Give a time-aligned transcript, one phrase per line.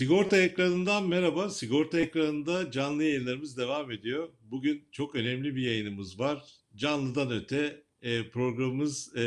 [0.00, 1.50] Sigorta ekranından merhaba.
[1.50, 4.28] Sigorta ekranında canlı yayınlarımız devam ediyor.
[4.50, 6.44] Bugün çok önemli bir yayınımız var.
[6.76, 9.24] Canlıdan öte e, programımız e,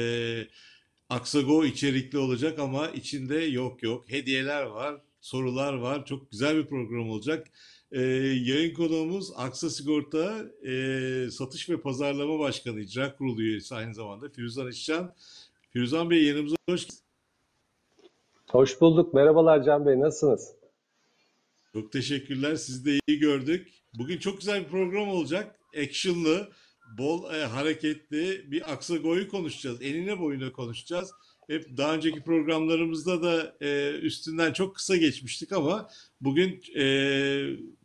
[1.10, 4.12] Aksago içerikli olacak ama içinde yok yok.
[4.12, 6.06] Hediyeler var, sorular var.
[6.06, 7.48] Çok güzel bir program olacak.
[7.92, 8.02] E,
[8.46, 14.68] yayın konuğumuz Aksa Sigorta e, Satış ve Pazarlama Başkanı İcra Kurulu üyesi aynı zamanda Firuzan
[14.68, 15.14] İşcan.
[15.70, 17.04] Firuzan Bey yanımıza hoş geldiniz.
[18.50, 19.14] Hoş bulduk.
[19.14, 20.00] Merhabalar Can Bey.
[20.00, 20.63] Nasılsınız?
[21.74, 22.56] Çok teşekkürler.
[22.56, 23.68] Sizi de iyi gördük.
[23.94, 25.60] Bugün çok güzel bir program olacak.
[25.78, 26.52] Action'lı,
[26.98, 29.82] bol e, hareketli bir Aksagoy'u konuşacağız.
[29.82, 31.12] Enine boyuna konuşacağız.
[31.48, 35.90] Hep daha önceki programlarımızda da e, üstünden çok kısa geçmiştik ama
[36.22, 36.86] bugün e,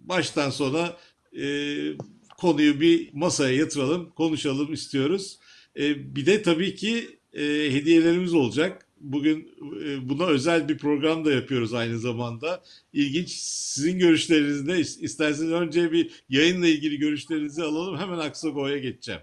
[0.00, 0.96] baştan sona
[1.38, 1.44] e,
[2.38, 5.38] konuyu bir masaya yatıralım, konuşalım istiyoruz.
[5.78, 8.87] E, bir de tabii ki e, hediyelerimiz olacak.
[9.00, 9.48] Bugün
[9.84, 12.60] e, buna özel bir program da yapıyoruz aynı zamanda.
[12.92, 14.78] İlginç sizin görüşleriniz ne?
[14.78, 17.96] İsterseniz önce bir yayınla ilgili görüşlerinizi alalım.
[17.96, 19.20] Hemen Aksago'ya geçeceğim.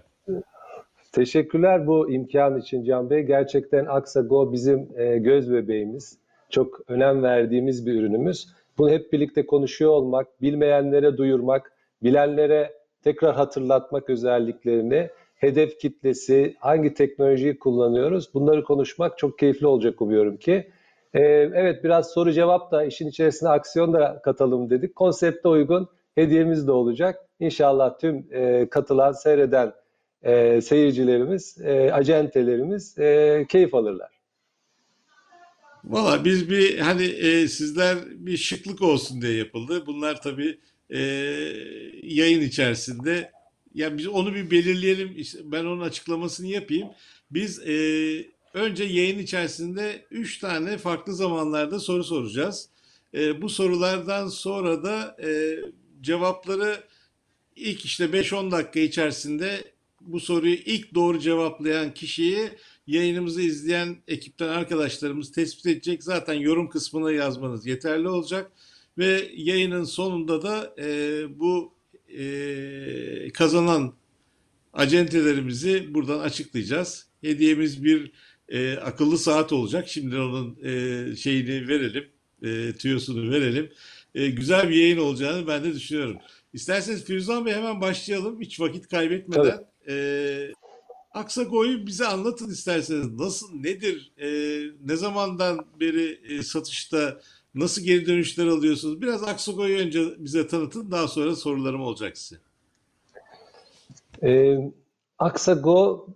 [1.12, 3.22] Teşekkürler bu imkan için Can Bey.
[3.22, 6.18] Gerçekten Aksago bizim e, göz bebeğimiz.
[6.50, 8.48] Çok önem verdiğimiz bir ürünümüz.
[8.78, 17.58] Bunu hep birlikte konuşuyor olmak, bilmeyenlere duyurmak, bilenlere tekrar hatırlatmak özelliklerini, hedef kitlesi, hangi teknolojiyi
[17.58, 20.70] kullanıyoruz bunları konuşmak çok keyifli olacak umuyorum ki.
[21.14, 21.20] Ee,
[21.54, 24.94] evet biraz soru cevap da işin içerisine aksiyon da katalım dedik.
[24.96, 27.20] Konsepte uygun hediyemiz de olacak.
[27.40, 29.72] İnşallah tüm e, katılan, seyreden
[30.22, 34.10] e, seyircilerimiz, e, acentelerimiz e, keyif alırlar.
[35.84, 39.86] Valla biz bir hani e, sizler bir şıklık olsun diye yapıldı.
[39.86, 40.58] Bunlar tabii
[40.90, 41.00] e,
[42.02, 43.30] yayın içerisinde
[43.76, 45.16] yani biz onu bir belirleyelim.
[45.44, 46.88] Ben onun açıklamasını yapayım.
[47.30, 47.76] Biz e,
[48.54, 52.68] önce yayın içerisinde 3 tane farklı zamanlarda soru soracağız.
[53.14, 55.58] E, bu sorulardan sonra da e,
[56.00, 56.84] cevapları
[57.56, 59.64] ilk işte 5-10 dakika içerisinde
[60.00, 62.50] bu soruyu ilk doğru cevaplayan kişiyi
[62.86, 66.02] yayınımızı izleyen ekipten arkadaşlarımız tespit edecek.
[66.02, 68.52] Zaten yorum kısmına yazmanız yeterli olacak.
[68.98, 70.88] Ve yayının sonunda da e,
[71.40, 71.75] bu
[72.18, 73.94] e, kazanan
[74.72, 77.06] acentelerimizi buradan açıklayacağız.
[77.20, 78.12] Hediyemiz bir
[78.48, 79.88] e, akıllı saat olacak.
[79.88, 82.04] Şimdi onun e, şeyini verelim,
[82.42, 83.72] e, tüyosunu verelim.
[84.14, 86.16] E, güzel bir yayın olacağını ben de düşünüyorum.
[86.52, 88.40] İsterseniz Firuzan Bey hemen başlayalım.
[88.40, 89.64] Hiç vakit kaybetmeden.
[89.88, 90.52] E,
[91.14, 93.12] Aksagoy'u bize anlatın isterseniz.
[93.12, 94.28] Nasıl, nedir, e,
[94.84, 97.20] ne zamandan beri e, satışta,
[97.56, 99.02] nasıl geri dönüşler alıyorsunuz?
[99.02, 102.40] Biraz Aksagoy'u önce bize tanıtın, daha sonra sorularım olacak size.
[104.22, 104.58] E,
[105.18, 106.08] Aksago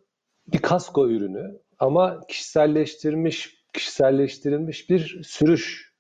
[0.53, 5.93] bir kasko ürünü ama kişiselleştirilmiş kişiselleştirilmiş bir sürüş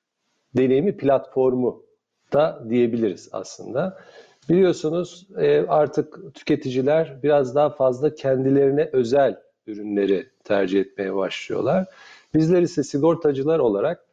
[0.56, 1.82] deneyimi platformu
[2.32, 3.98] da diyebiliriz aslında.
[4.48, 11.86] Biliyorsunuz e, artık tüketiciler biraz daha fazla kendilerine özel ürünleri tercih etmeye başlıyorlar.
[12.34, 14.09] Bizler ise sigortacılar olarak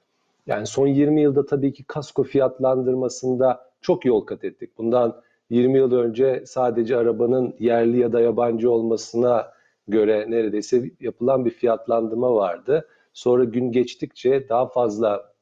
[0.47, 4.77] yani son 20 yılda tabii ki kasko fiyatlandırmasında çok yol kat ettik.
[4.77, 9.51] Bundan 20 yıl önce sadece arabanın yerli ya da yabancı olmasına
[9.87, 12.87] göre neredeyse yapılan bir fiyatlandırma vardı.
[13.13, 15.33] Sonra gün geçtikçe daha fazla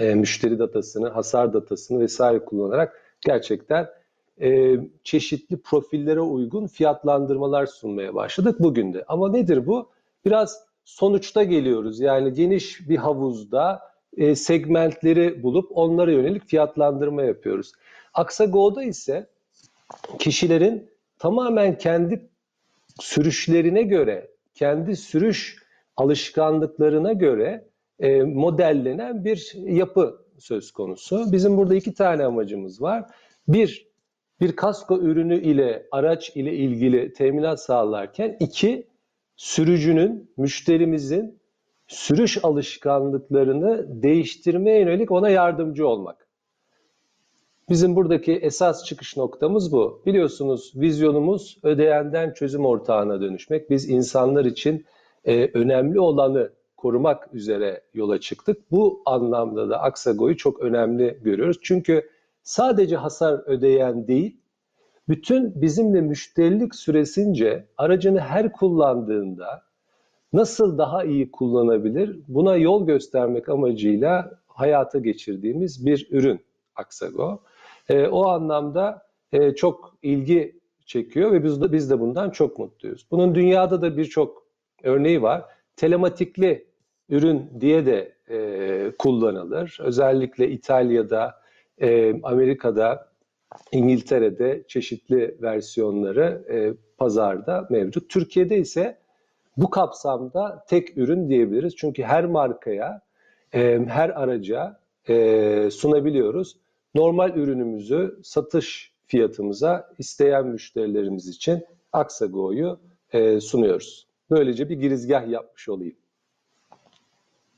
[0.00, 3.88] e, müşteri datasını, hasar datasını vesaire kullanarak gerçekten
[4.40, 9.04] e, çeşitli profillere uygun fiyatlandırmalar sunmaya başladık bugün de.
[9.08, 9.88] Ama nedir bu?
[10.24, 12.00] Biraz sonuçta geliyoruz.
[12.00, 17.72] Yani geniş bir havuzda e, segmentleri bulup onlara yönelik fiyatlandırma yapıyoruz.
[18.14, 19.26] Aksago'da ise
[20.18, 22.28] kişilerin tamamen kendi
[23.00, 25.62] sürüşlerine göre, kendi sürüş
[25.96, 27.68] alışkanlıklarına göre
[28.00, 31.32] e, modellenen bir yapı söz konusu.
[31.32, 33.04] Bizim burada iki tane amacımız var.
[33.48, 33.88] Bir,
[34.40, 38.86] bir kasko ürünü ile araç ile ilgili teminat sağlarken iki,
[39.36, 41.41] sürücünün, müşterimizin
[41.92, 46.28] sürüş alışkanlıklarını değiştirmeye yönelik ona yardımcı olmak.
[47.68, 50.02] Bizim buradaki esas çıkış noktamız bu.
[50.06, 53.70] Biliyorsunuz vizyonumuz ödeyenden çözüm ortağına dönüşmek.
[53.70, 54.86] Biz insanlar için
[55.24, 58.70] e, önemli olanı korumak üzere yola çıktık.
[58.70, 61.58] Bu anlamda da Aksago'yu çok önemli görüyoruz.
[61.62, 62.10] Çünkü
[62.42, 64.40] sadece hasar ödeyen değil,
[65.08, 69.62] bütün bizimle müşterilik süresince aracını her kullandığında
[70.32, 76.40] nasıl daha iyi kullanabilir buna yol göstermek amacıyla hayata geçirdiğimiz bir ürün
[76.74, 77.42] Aksago.
[77.88, 79.02] E, o anlamda
[79.32, 83.06] e, çok ilgi çekiyor ve biz de, biz de bundan çok mutluyuz.
[83.10, 84.46] Bunun dünyada da birçok
[84.82, 85.44] örneği var.
[85.76, 86.66] Telematikli
[87.08, 89.78] ürün diye de e, kullanılır.
[89.80, 91.34] Özellikle İtalya'da,
[91.80, 93.12] e, Amerika'da,
[93.72, 98.10] İngiltere'de çeşitli versiyonları e, pazarda mevcut.
[98.10, 98.98] Türkiye'de ise
[99.56, 101.76] bu kapsamda tek ürün diyebiliriz.
[101.76, 103.00] Çünkü her markaya,
[103.54, 106.56] e, her araca e, sunabiliyoruz.
[106.94, 112.80] Normal ürünümüzü satış fiyatımıza isteyen müşterilerimiz için Aksago'yu
[113.12, 114.06] e, sunuyoruz.
[114.30, 115.96] Böylece bir girizgah yapmış olayım.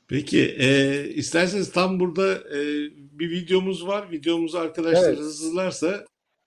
[0.07, 2.59] Peki, e, isterseniz tam burada e,
[3.19, 4.11] bir videomuz var.
[4.11, 5.19] Videomuzu arkadaşlar Evet.
[5.19, 6.05] hazırlarsa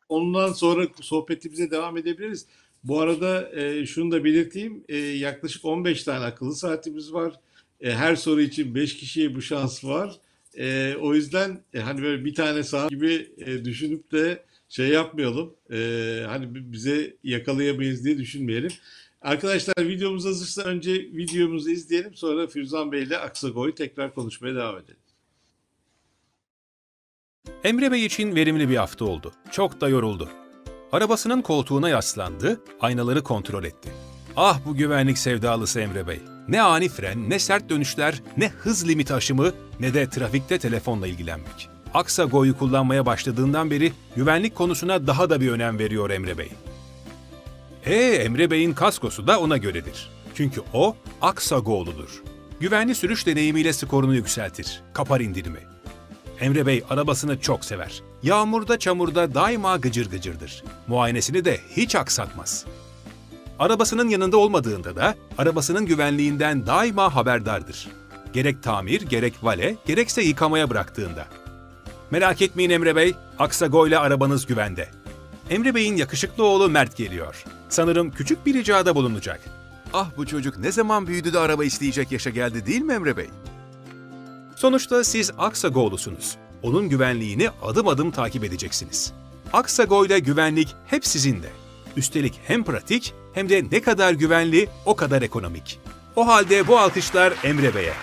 [0.09, 2.47] ondan sonra sohbetimize devam edebiliriz.
[2.85, 4.85] Bu arada e, şunu da belirteyim.
[4.89, 7.35] E, yaklaşık 15 tane akıllı saatimiz var.
[7.81, 10.17] E, her soru için 5 kişiye bu şans var.
[10.59, 15.55] E, o yüzden e, hani böyle bir tane saat gibi e, düşünüp de şey yapmayalım.
[15.73, 15.77] E,
[16.27, 18.71] hani bi- bize yakalayamayız diye düşünmeyelim.
[19.23, 22.15] Arkadaşlar videomuz hazırsa önce videomuzu izleyelim.
[22.15, 24.97] Sonra Firuzan Bey ile Aksagoy'u tekrar konuşmaya devam edelim.
[27.65, 29.33] Emre Bey için verimli bir hafta oldu.
[29.53, 30.29] Çok da yoruldu.
[30.93, 33.93] Arabasının koltuğuna yaslandı, aynaları kontrol etti.
[34.37, 36.21] Ah bu güvenlik sevdalısı Emre Bey.
[36.49, 41.69] Ne ani fren, ne sert dönüşler, ne hız limiti aşımı, ne de trafikte telefonla ilgilenmek.
[41.95, 46.51] Aksago'yu kullanmaya başladığından beri güvenlik konusuna daha da bir önem veriyor Emre Bey.
[47.87, 50.11] E Emre Bey'in kaskosu da ona göredir.
[50.35, 52.23] Çünkü o Aksago'ludur.
[52.61, 55.61] Güvenli sürüş deneyimiyle skorunu yükseltir, kapar indirimi.
[56.41, 58.03] Emre Bey arabasını çok sever.
[58.23, 60.65] Yağmurda çamurda daima gıcır gıcırdır.
[60.87, 62.65] Muayenesini de hiç aksatmaz.
[63.59, 67.89] Arabasının yanında olmadığında da arabasının güvenliğinden daima haberdardır.
[68.33, 71.27] Gerek tamir, gerek vale, gerekse yıkamaya bıraktığında.
[72.11, 74.89] Merak etmeyin Emre Bey, Aksago ile arabanız güvende.
[75.51, 77.45] Emre Bey'in yakışıklı oğlu Mert geliyor.
[77.69, 79.41] Sanırım küçük bir ricada bulunacak.
[79.93, 83.27] Ah bu çocuk ne zaman büyüdü de araba isteyecek yaşa geldi değil mi Emre Bey?
[84.59, 86.37] Sonuçta siz Aksago'lusunuz.
[86.63, 89.13] Onun güvenliğini adım adım takip edeceksiniz.
[89.53, 91.49] Aksago ile güvenlik hep sizinde.
[91.97, 95.81] Üstelik hem pratik hem de ne kadar güvenli o kadar ekonomik.
[96.17, 97.95] O halde bu alkışlar Emre Bey'e.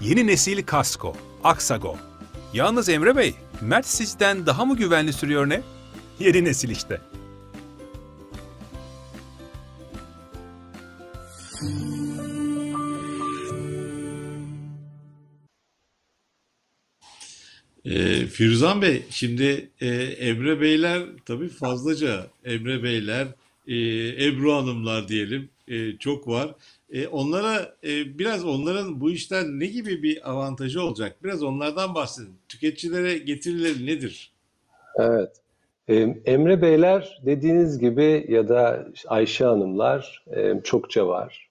[0.00, 1.96] Yeni nesil kasko, Aksago.
[2.52, 5.62] Yalnız Emre Bey, Mert sizden daha mı güvenli sürüyor ne?
[6.18, 7.00] Yeni nesil işte.
[17.86, 23.26] Ee, Firuzan Bey, şimdi e, Emre Beyler tabii fazlaca Emre Beyler,
[23.68, 23.76] e,
[24.26, 26.54] Ebru Hanımlar diyelim e, çok var.
[26.92, 31.16] E, onlara e, biraz onların bu işten ne gibi bir avantajı olacak?
[31.24, 32.34] Biraz onlardan bahsedin.
[32.48, 34.32] Tüketicilere getirileri nedir?
[34.98, 35.30] Evet.
[35.88, 41.45] Ee, Emre Beyler dediğiniz gibi ya da Ayşe Hanımlar e, çokça var.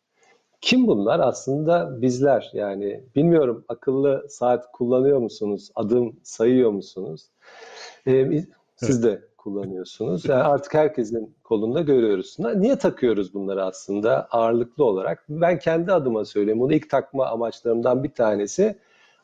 [0.65, 1.19] Kim bunlar?
[1.19, 2.49] Aslında bizler.
[2.53, 5.71] Yani bilmiyorum akıllı saat kullanıyor musunuz?
[5.75, 7.25] Adım sayıyor musunuz?
[8.07, 8.43] Ee,
[8.75, 10.25] siz de kullanıyorsunuz.
[10.25, 12.37] Yani artık herkesin kolunda görüyoruz.
[12.55, 15.25] Niye takıyoruz bunları aslında ağırlıklı olarak?
[15.29, 16.59] Ben kendi adıma söyleyeyim.
[16.59, 18.75] Bunu ilk takma amaçlarımdan bir tanesi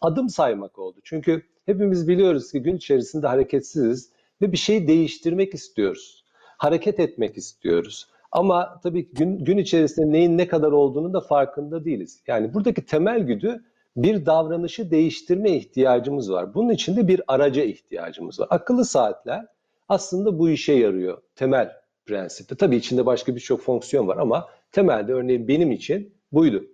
[0.02, 1.00] adım saymak oldu.
[1.04, 4.10] Çünkü hepimiz biliyoruz ki gün içerisinde hareketsiziz
[4.42, 6.24] ve bir şeyi değiştirmek istiyoruz.
[6.58, 8.11] Hareket etmek istiyoruz.
[8.32, 12.24] Ama tabii gün, gün içerisinde neyin ne kadar olduğunu da farkında değiliz.
[12.28, 13.64] Yani buradaki temel güdü
[13.96, 16.54] bir davranışı değiştirme ihtiyacımız var.
[16.54, 18.48] Bunun için de bir araca ihtiyacımız var.
[18.50, 19.46] Akıllı saatler
[19.90, 21.22] aslında bu işe yarıyor.
[21.36, 21.72] Temel
[22.06, 22.56] prensipte.
[22.56, 26.66] Tabii içinde başka birçok fonksiyon var ama temelde örneğin benim için buydu.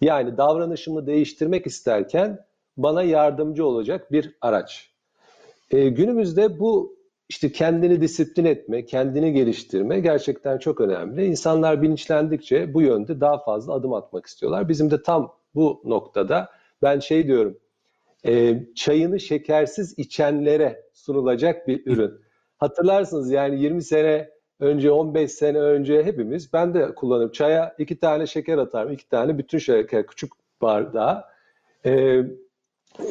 [0.00, 2.44] Yani davranışımı değiştirmek isterken
[2.76, 4.90] bana yardımcı olacak bir araç.
[5.70, 6.96] E, günümüzde bu
[7.34, 11.26] işte kendini disiplin etme, kendini geliştirme gerçekten çok önemli.
[11.26, 14.68] İnsanlar bilinçlendikçe bu yönde daha fazla adım atmak istiyorlar.
[14.68, 16.50] Bizim de tam bu noktada
[16.82, 17.58] ben şey diyorum,
[18.26, 22.12] e, çayını şekersiz içenlere sunulacak bir ürün.
[22.58, 28.26] Hatırlarsınız yani 20 sene önce, 15 sene önce hepimiz, ben de kullanıp çaya iki tane
[28.26, 31.28] şeker atarım, iki tane bütün şeker, küçük bardağa.
[31.86, 32.20] E,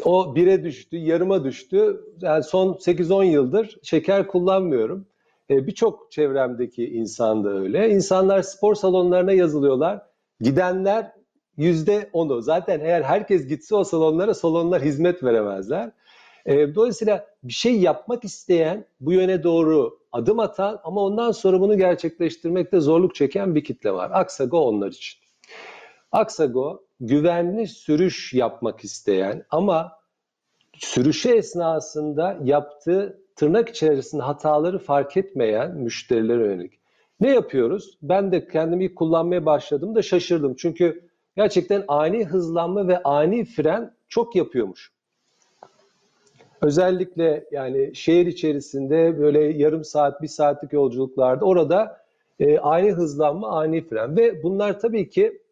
[0.04, 2.02] o bire düştü, yarıma düştü.
[2.22, 5.06] Yani son 8-10 yıldır şeker kullanmıyorum.
[5.50, 7.90] E, Birçok çevremdeki insan da öyle.
[7.90, 10.02] İnsanlar spor salonlarına yazılıyorlar.
[10.42, 11.12] Gidenler
[11.58, 12.42] yüzde onu.
[12.42, 15.92] Zaten eğer herkes gitse o salonlara salonlar hizmet veremezler.
[16.46, 21.78] E, dolayısıyla bir şey yapmak isteyen, bu yöne doğru adım atan ama ondan sonra bunu
[21.78, 24.12] gerçekleştirmekte zorluk çeken bir kitle var.
[24.14, 25.20] Aksago onlar için.
[26.12, 29.92] Aksago güvenli sürüş yapmak isteyen ama
[30.78, 36.80] sürüşü esnasında yaptığı tırnak içerisinde hataları fark etmeyen müşterilere yönelik.
[37.20, 37.98] Ne yapıyoruz?
[38.02, 40.56] Ben de kendimi kullanmaya başladığımda şaşırdım.
[40.56, 44.92] Çünkü gerçekten ani hızlanma ve ani fren çok yapıyormuş.
[46.62, 52.04] Özellikle yani şehir içerisinde böyle yarım saat, bir saatlik yolculuklarda orada
[52.40, 55.43] e, ani hızlanma, ani fren ve bunlar tabii ki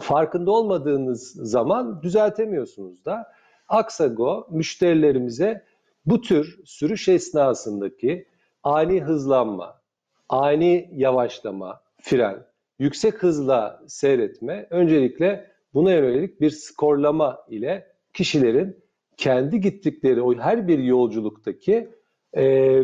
[0.00, 3.32] farkında olmadığınız zaman düzeltemiyorsunuz da.
[3.68, 5.64] Aksago müşterilerimize
[6.06, 8.26] bu tür sürüş esnasındaki
[8.62, 9.80] ani hızlanma,
[10.28, 12.46] ani yavaşlama, fren,
[12.78, 18.82] yüksek hızla seyretme öncelikle buna yönelik bir skorlama ile kişilerin
[19.16, 21.88] kendi gittikleri o her bir yolculuktaki
[22.36, 22.82] e,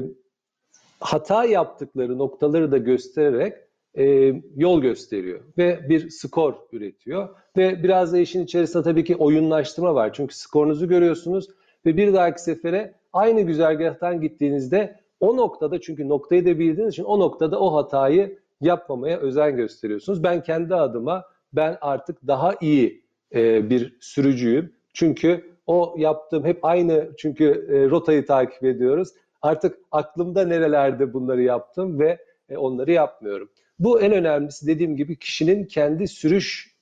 [1.00, 3.54] hata yaptıkları noktaları da göstererek
[3.94, 9.94] e, yol gösteriyor ve bir skor üretiyor ve biraz da işin içerisinde tabii ki oyunlaştırma
[9.94, 11.48] var çünkü skorunuzu görüyorsunuz
[11.86, 17.18] ve bir dahaki sefere aynı güzergahtan gittiğinizde o noktada çünkü noktayı da bildiğiniz için o
[17.18, 20.22] noktada o hatayı yapmamaya özen gösteriyorsunuz.
[20.22, 23.02] Ben kendi adıma ben artık daha iyi
[23.34, 24.72] e, bir sürücüyüm.
[24.94, 29.08] Çünkü o yaptığım hep aynı çünkü e, rotayı takip ediyoruz.
[29.42, 32.18] Artık aklımda nerelerde bunları yaptım ve
[32.48, 33.48] e, onları yapmıyorum.
[33.78, 36.74] Bu en önemlisi dediğim gibi kişinin kendi sürüş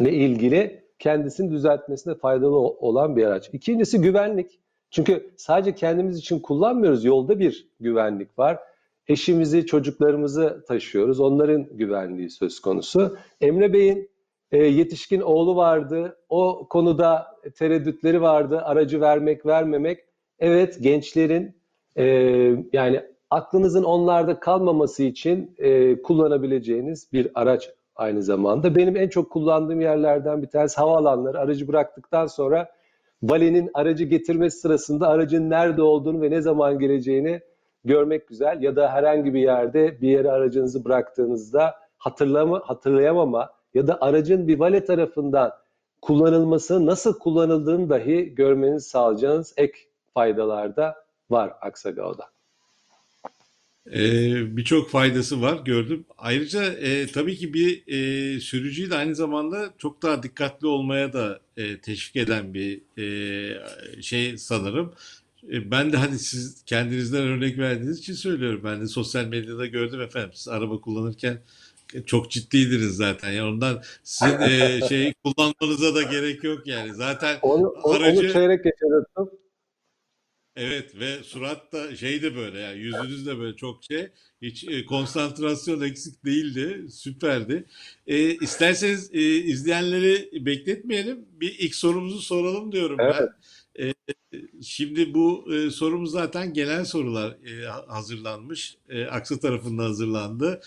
[0.00, 3.50] ile ilgili kendisini düzeltmesine faydalı olan bir araç.
[3.52, 4.58] İkincisi güvenlik.
[4.90, 7.04] Çünkü sadece kendimiz için kullanmıyoruz.
[7.04, 8.58] Yolda bir güvenlik var.
[9.08, 11.20] Eşimizi, çocuklarımızı taşıyoruz.
[11.20, 13.16] Onların güvenliği söz konusu.
[13.40, 14.10] Emre Bey'in
[14.52, 16.16] e, yetişkin oğlu vardı.
[16.28, 18.60] O konuda tereddütleri vardı.
[18.64, 20.00] Aracı vermek, vermemek.
[20.38, 21.56] Evet, gençlerin
[21.96, 22.04] e,
[22.72, 28.76] yani aklınızın onlarda kalmaması için e, kullanabileceğiniz bir araç aynı zamanda.
[28.76, 31.38] Benim en çok kullandığım yerlerden bir tanesi havaalanları.
[31.38, 32.68] Aracı bıraktıktan sonra
[33.22, 37.40] valenin aracı getirmesi sırasında aracın nerede olduğunu ve ne zaman geleceğini
[37.84, 38.62] görmek güzel.
[38.62, 44.58] Ya da herhangi bir yerde bir yere aracınızı bıraktığınızda hatırlama, hatırlayamama ya da aracın bir
[44.58, 45.52] vale tarafından
[46.02, 49.72] kullanılması nasıl kullanıldığını dahi görmenizi sağlayacağınız ek
[50.14, 50.94] faydalar da
[51.30, 52.31] var Aksagau'da.
[53.86, 56.04] Ee, birçok faydası var gördüm.
[56.18, 61.40] Ayrıca e, tabii ki bir e, sürücüyü de aynı zamanda çok daha dikkatli olmaya da
[61.56, 64.94] e, teşvik eden bir e, şey sanırım.
[65.52, 68.60] E, ben de hani siz kendinizden örnek verdiğiniz için söylüyorum.
[68.64, 70.30] Ben de sosyal medyada gördüm efendim.
[70.34, 71.38] Siz araba kullanırken
[72.06, 73.30] çok ciddiydiniz zaten.
[73.32, 76.94] Yani ondan sizin e, şey kullanmanıza da gerek yok yani.
[76.94, 79.30] Zaten Onu, onu, Aracı- onu çeyrek yaşadım.
[80.56, 84.08] Evet ve surat da şey de böyle yani yüzünüz de böyle çok şey
[84.42, 87.64] hiç e, konsantrasyon eksik değildi süperdi.
[88.06, 93.28] E, isterseniz e, izleyenleri bekletmeyelim bir ilk sorumuzu soralım diyorum ben.
[93.76, 93.94] Evet.
[94.32, 94.32] E,
[94.62, 100.60] şimdi bu e, sorumuz zaten gelen sorular e, ha- hazırlanmış e, Aksa tarafından hazırlandı.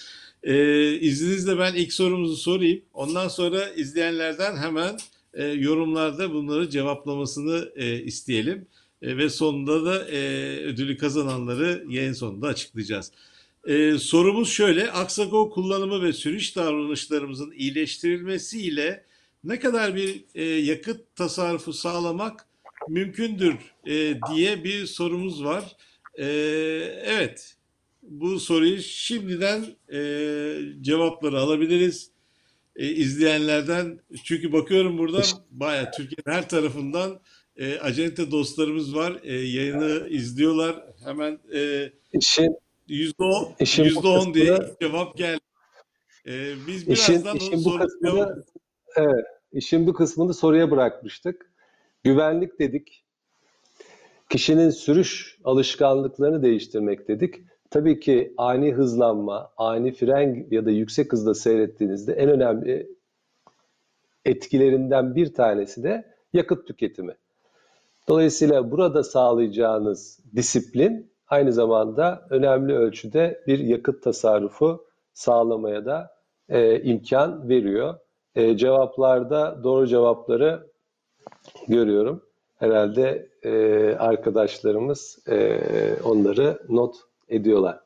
[0.43, 4.97] E, izninizle ben ilk sorumuzu sorayım ondan sonra izleyenlerden hemen
[5.33, 8.67] e, yorumlarda bunları cevaplamasını e, isteyelim.
[9.05, 10.19] E, ve sonunda da e,
[10.63, 13.11] ödülü kazananları yayın sonunda açıklayacağız.
[13.67, 19.05] E, sorumuz şöyle, Aksago kullanımı ve sürüş davranışlarımızın iyileştirilmesiyle
[19.43, 22.47] ne kadar bir e, yakıt tasarrufu sağlamak
[22.89, 23.55] mümkündür
[23.87, 25.75] e, diye bir sorumuz var.
[26.17, 26.25] E,
[27.05, 27.55] evet,
[28.03, 29.99] bu soruyu şimdiden e,
[30.81, 32.11] cevapları alabiliriz
[32.75, 33.99] e, izleyenlerden.
[34.23, 35.21] Çünkü bakıyorum burada
[35.51, 37.19] bayağı Türkiye'nin her tarafından
[37.57, 39.19] e, acente dostlarımız var.
[39.23, 40.83] E, yayını izliyorlar.
[41.03, 42.57] Hemen e, İşin,
[42.87, 45.39] yüzde on, İşin bu yüzde on diye kısmını- cevap geldi.
[46.27, 48.43] E, biz işin, birazdan işin o bu kısmını
[48.95, 51.51] evet, işin bu kısmını soruya bırakmıştık.
[52.03, 53.05] Güvenlik dedik.
[54.29, 57.35] Kişinin sürüş alışkanlıklarını değiştirmek dedik.
[57.69, 62.89] Tabii ki ani hızlanma, ani fren ya da yüksek hızda seyrettiğinizde en önemli
[64.25, 67.15] etkilerinden bir tanesi de yakıt tüketimi.
[68.09, 76.11] Dolayısıyla burada sağlayacağınız disiplin aynı zamanda önemli ölçüde bir yakıt tasarrufu sağlamaya da
[76.49, 77.95] e, imkan veriyor.
[78.35, 80.67] E, cevaplarda doğru cevapları
[81.67, 82.23] görüyorum.
[82.55, 83.51] Herhalde e,
[83.95, 85.59] arkadaşlarımız e,
[86.03, 86.95] onları not
[87.29, 87.79] ediyorlar.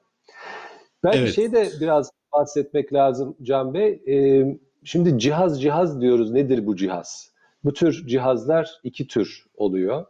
[1.04, 1.34] Belki Evet.
[1.34, 4.02] şey de biraz bahsetmek lazım Can Bey.
[4.08, 4.46] E,
[4.84, 6.32] şimdi cihaz cihaz diyoruz.
[6.32, 7.34] Nedir bu cihaz?
[7.64, 10.06] Bu tür cihazlar iki tür oluyor.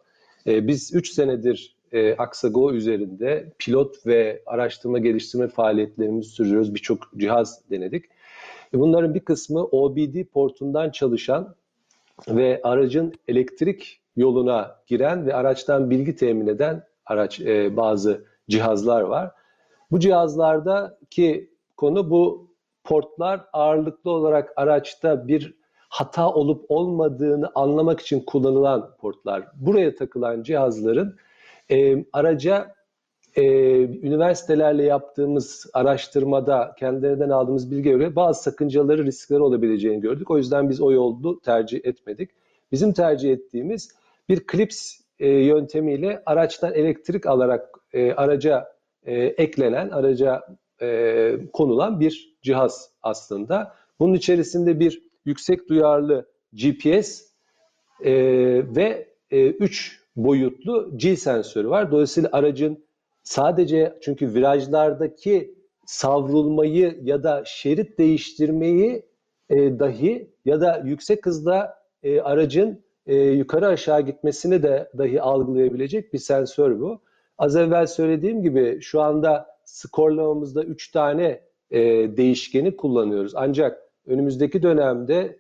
[0.47, 6.75] E, biz 3 senedir e, Aksago üzerinde pilot ve araştırma geliştirme faaliyetlerimizi sürüyoruz.
[6.75, 8.05] Birçok cihaz denedik.
[8.73, 11.55] E, Bunların bir kısmı OBD portundan çalışan
[12.27, 19.31] ve aracın elektrik yoluna giren ve araçtan bilgi temin eden araç e, bazı cihazlar var.
[19.91, 22.49] Bu cihazlardaki konu bu
[22.83, 25.58] portlar ağırlıklı olarak araçta bir
[25.89, 29.48] hata olup olmadığını anlamak için kullanılan portlar.
[29.55, 31.15] Buraya takılan cihazların
[31.72, 32.75] e, araca
[33.36, 33.43] e,
[33.84, 40.31] üniversitelerle yaptığımız araştırmada kendilerinden aldığımız bilgiye göre bazı sakıncaları, riskleri olabileceğini gördük.
[40.31, 42.29] O yüzden biz o yolu tercih etmedik.
[42.72, 43.96] Bizim tercih ettiğimiz
[44.29, 50.41] bir klips e, yöntemiyle araçtan elektrik alarak e, araca e, eklenen, araca
[50.81, 53.74] e, konulan bir cihaz aslında.
[54.00, 57.21] Bunun içerisinde bir yüksek duyarlı GPS
[58.03, 58.13] e,
[58.75, 61.91] ve 3 boyutlu G sensörü var.
[61.91, 62.85] Dolayısıyla aracın
[63.23, 69.05] sadece çünkü virajlardaki savrulmayı ya da şerit değiştirmeyi
[69.49, 76.13] e, dahi ya da yüksek hızda e, aracın e, yukarı aşağı gitmesini de dahi algılayabilecek
[76.13, 77.01] bir sensör bu.
[77.38, 81.79] Az evvel söylediğim gibi şu anda skorlamamızda 3 tane e,
[82.17, 83.31] değişkeni kullanıyoruz.
[83.35, 85.39] Ancak önümüzdeki dönemde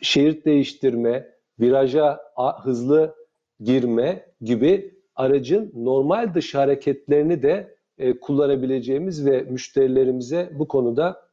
[0.00, 1.28] şerit değiştirme,
[1.60, 2.20] viraja
[2.62, 3.14] hızlı
[3.60, 11.28] girme gibi aracın normal dış hareketlerini de e, kullanabileceğimiz ve müşterilerimize bu konuda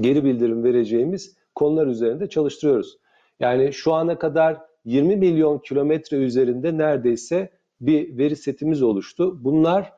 [0.00, 2.98] geri bildirim vereceğimiz konular üzerinde çalıştırıyoruz.
[3.40, 7.50] Yani şu ana kadar 20 milyon kilometre üzerinde neredeyse
[7.80, 9.44] bir veri setimiz oluştu.
[9.44, 9.92] Bunlar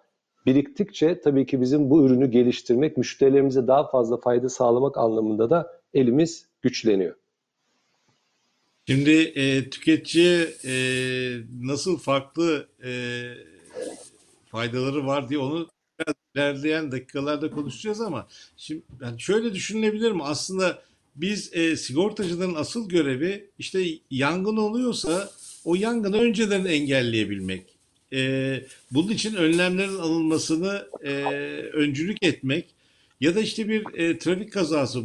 [0.47, 6.47] biriktikçe tabii ki bizim bu ürünü geliştirmek, müşterilerimize daha fazla fayda sağlamak anlamında da elimiz
[6.63, 7.15] güçleniyor.
[8.87, 10.75] Şimdi e, tüketiciye e,
[11.61, 12.91] nasıl farklı e,
[14.47, 15.69] faydaları var diye onu
[16.01, 20.23] biraz ilerleyen dakikalarda konuşacağız ama şimdi yani şöyle düşünülebilir mi?
[20.23, 20.83] Aslında
[21.17, 25.31] biz e, sigortacıların asıl görevi işte yangın oluyorsa
[25.65, 27.67] o yangını önceden engelleyebilmek.
[28.13, 31.13] E, bunun için önlemlerin alınmasını e,
[31.73, 32.75] öncülük etmek
[33.21, 35.03] ya da işte bir e, trafik kazası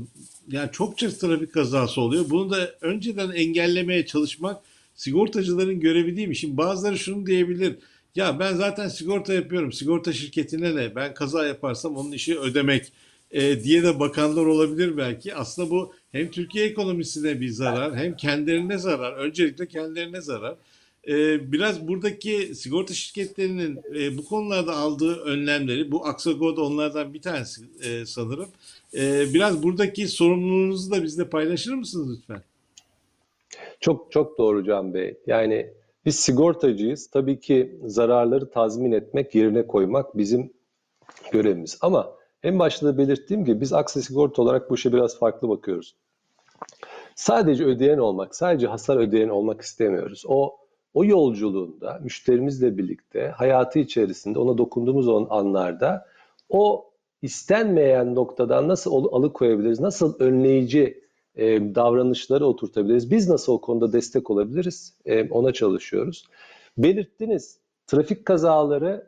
[0.52, 2.26] yani çokça trafik kazası oluyor.
[2.30, 4.62] Bunu da önceden engellemeye çalışmak
[4.96, 6.36] sigortacıların görevi değil mi?
[6.36, 7.76] Şimdi bazıları şunu diyebilir.
[8.16, 9.72] Ya ben zaten sigorta yapıyorum.
[9.72, 10.96] Sigorta şirketine ne?
[10.96, 12.92] Ben kaza yaparsam onun işi ödemek
[13.32, 15.36] e, diye de bakanlar olabilir belki.
[15.36, 19.14] Aslında bu hem Türkiye ekonomisine bir zarar hem kendilerine zarar.
[19.14, 20.56] Öncelikle kendilerine zarar.
[21.08, 27.22] E, biraz buradaki sigorta şirketlerinin e, bu konularda aldığı önlemleri, bu Aksago da onlardan bir
[27.22, 28.48] tanesi e, sanırım.
[28.94, 32.42] E, biraz buradaki sorumluluğunuzu da bizle paylaşır mısınız lütfen?
[33.80, 35.18] Çok çok doğru Can Bey.
[35.28, 35.70] Yani
[36.06, 37.08] biz sigortacıyız.
[37.08, 40.54] Tabii ki zararları tazmin etmek, yerine koymak bizim
[41.32, 41.78] görevimiz.
[41.82, 45.96] Ama en başta da belirttiğim gibi biz Aksa Sigorta olarak bu işe biraz farklı bakıyoruz.
[47.16, 50.24] Sadece ödeyen olmak, sadece hasar ödeyen olmak istemiyoruz.
[50.28, 50.56] O
[50.96, 56.06] o yolculuğunda müşterimizle birlikte hayatı içerisinde ona dokunduğumuz anlarda
[56.50, 61.04] o istenmeyen noktadan nasıl alıkoyabiliriz, nasıl önleyici
[61.36, 66.26] e, davranışları oturtabiliriz, biz nasıl o konuda destek olabiliriz e, ona çalışıyoruz.
[66.78, 69.08] Belirttiniz trafik kazaları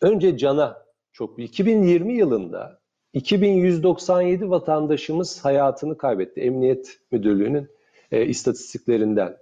[0.00, 1.50] önce cana çok büyük.
[1.50, 2.80] 2020 yılında
[3.12, 6.40] 2197 vatandaşımız hayatını kaybetti.
[6.40, 7.68] Emniyet Müdürlüğü'nün
[8.12, 9.36] e, istatistiklerinden.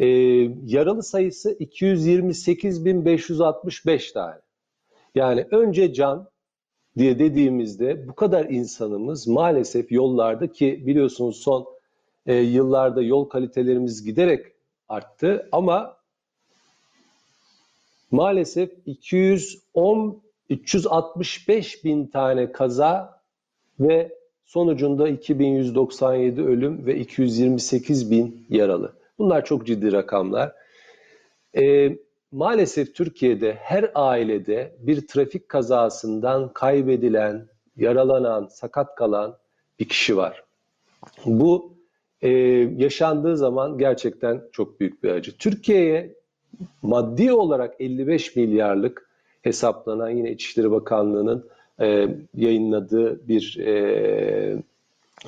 [0.00, 0.06] E,
[0.66, 4.36] yaralı sayısı 228.565 tane.
[5.14, 6.28] Yani önce can
[6.98, 11.66] diye dediğimizde bu kadar insanımız maalesef yollarda ki biliyorsunuz son
[12.26, 14.46] e, yıllarda yol kalitelerimiz giderek
[14.88, 15.96] arttı ama
[18.10, 23.20] maalesef 210 365 bin tane kaza
[23.80, 24.12] ve
[24.44, 28.99] sonucunda 2197 ölüm ve 228 bin yaralı.
[29.20, 30.52] Bunlar çok ciddi rakamlar.
[31.56, 31.96] E,
[32.32, 39.36] maalesef Türkiye'de her ailede bir trafik kazasından kaybedilen, yaralanan, sakat kalan
[39.80, 40.44] bir kişi var.
[41.26, 41.74] Bu
[42.22, 42.28] e,
[42.76, 45.36] yaşandığı zaman gerçekten çok büyük bir acı.
[45.36, 46.14] Türkiye'ye
[46.82, 49.10] maddi olarak 55 milyarlık
[49.42, 51.48] hesaplanan yine İçişleri Bakanlığı'nın
[51.80, 54.62] e, yayınladığı bir e,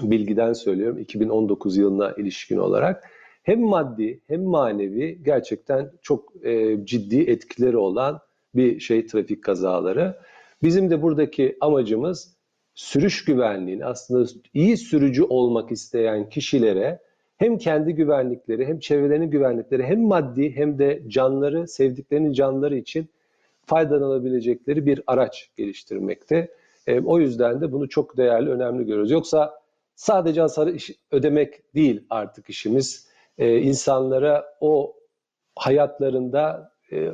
[0.02, 3.09] bilgiden söylüyorum 2019 yılına ilişkin olarak
[3.42, 8.20] hem maddi hem manevi gerçekten çok e, ciddi etkileri olan
[8.55, 10.18] bir şey trafik kazaları.
[10.62, 12.37] Bizim de buradaki amacımız
[12.74, 16.98] sürüş güvenliğini aslında iyi sürücü olmak isteyen kişilere
[17.37, 23.09] hem kendi güvenlikleri hem çevrelerinin güvenlikleri hem maddi hem de canları, sevdiklerinin canları için
[23.66, 26.48] faydalanabilecekleri bir araç geliştirmekte.
[26.87, 29.11] E, o yüzden de bunu çok değerli, önemli görüyoruz.
[29.11, 29.55] Yoksa
[29.94, 30.76] sadece hasarı
[31.11, 33.12] ödemek değil artık işimiz.
[33.38, 34.97] E, insanlara o
[35.57, 37.11] hayatlarında e,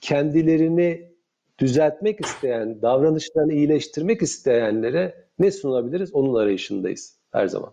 [0.00, 1.10] kendilerini
[1.58, 6.14] düzeltmek isteyen, davranışlarını iyileştirmek isteyenlere ne sunabiliriz?
[6.14, 7.72] Onun arayışındayız her zaman.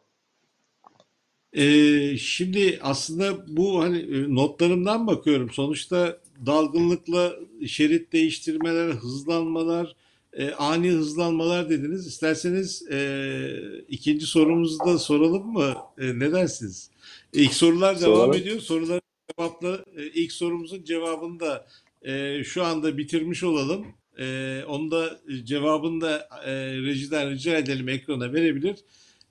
[1.54, 5.50] Ee, şimdi aslında bu hani e, notlarımdan bakıyorum.
[5.50, 7.34] Sonuçta dalgınlıkla
[7.68, 9.96] şerit değiştirmeler, hızlanmalar,
[10.38, 12.08] e, ani hızlanmalar dediniz.
[12.08, 13.00] İsterseniz e,
[13.90, 15.76] ikinci sorumuzu da soralım mı?
[15.98, 16.90] E, ne dersiniz?
[17.34, 18.34] İlk sorular devam Soralım.
[18.34, 18.60] ediyor.
[18.60, 19.02] Soruların
[19.38, 21.68] cevapları, e, ilk sorumuzun cevabını da
[22.02, 23.86] e, şu anda bitirmiş olalım.
[24.20, 28.76] E, onu da e, cevabını da e, rejiden rica edelim ekrana verebilir.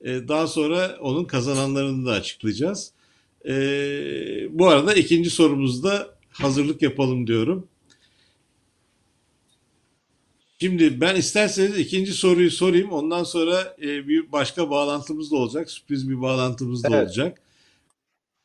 [0.01, 2.93] E, Daha sonra onun kazananlarını da açıklayacağız.
[3.49, 3.53] E,
[4.51, 7.67] bu arada ikinci sorumuzda hazırlık yapalım diyorum.
[10.61, 12.91] Şimdi ben isterseniz ikinci soruyu sorayım.
[12.91, 15.71] Ondan sonra e, bir başka bağlantımız da olacak.
[15.71, 17.07] Sürpriz bir bağlantımız da Evet.
[17.07, 17.43] olacak.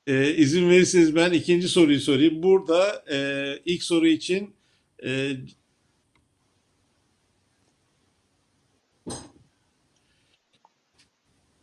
[0.07, 2.43] E, izin verirseniz ben ikinci soruyu sorayım.
[2.43, 3.17] Burada e,
[3.65, 4.53] ilk soru için
[5.05, 5.31] e,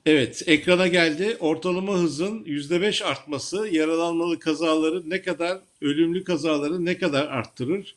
[0.07, 1.37] Evet, ekrana geldi.
[1.41, 7.95] Ortalama hızın %5 artması yaralanmalı kazaları ne kadar, ölümlü kazaları ne kadar arttırır?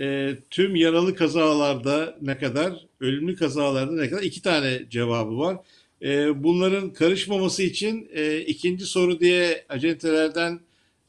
[0.00, 4.22] Ee, tüm yaralı kazalarda ne kadar, ölümlü kazalarda ne kadar?
[4.22, 5.56] İki tane cevabı var.
[6.02, 10.60] Ee, bunların karışmaması için e, ikinci soru diye acentelerden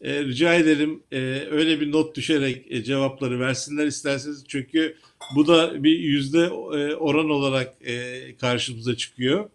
[0.01, 1.17] e, rica ederim e,
[1.51, 4.43] öyle bir not düşerek e, cevapları versinler isterseniz.
[4.47, 4.95] Çünkü
[5.35, 9.49] bu da bir yüzde e, oran olarak e, karşımıza çıkıyor.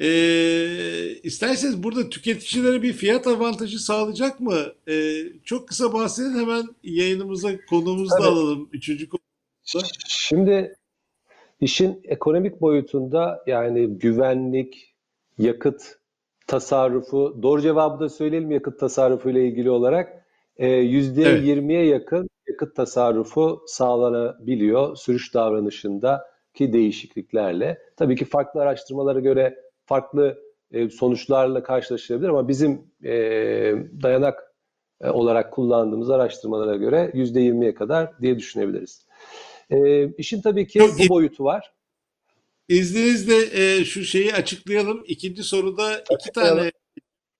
[0.00, 4.56] Ee, isterseniz burada tüketicilere bir fiyat avantajı sağlayacak mı?
[4.88, 8.68] Ee, çok kısa bahsedin hemen yayınımıza konuğumuzu da alalım.
[8.72, 9.20] Üçüncü konu.
[10.08, 10.76] Şimdi
[11.60, 14.94] işin ekonomik boyutunda yani güvenlik,
[15.38, 15.98] yakıt
[16.46, 21.44] tasarrufu, doğru cevabı da söyleyelim yakıt tasarrufu ile ilgili olarak e, yüzde Evet.
[21.44, 27.78] %20'ye yakın yakıt tasarrufu sağlanabiliyor sürüş davranışındaki değişikliklerle.
[27.96, 30.38] Tabii ki farklı araştırmalara göre farklı
[30.72, 33.12] e, sonuçlarla karşılaşılabilir ama bizim e,
[34.02, 34.54] dayanak
[35.00, 39.06] e, olarak kullandığımız araştırmalara göre yüzde 20'ye kadar diye düşünebiliriz.
[39.70, 41.72] E, işin tabii ki bu boyutu var.
[42.68, 45.04] İzninizle e, şu şeyi açıklayalım.
[45.06, 46.72] İkinci soruda iki tane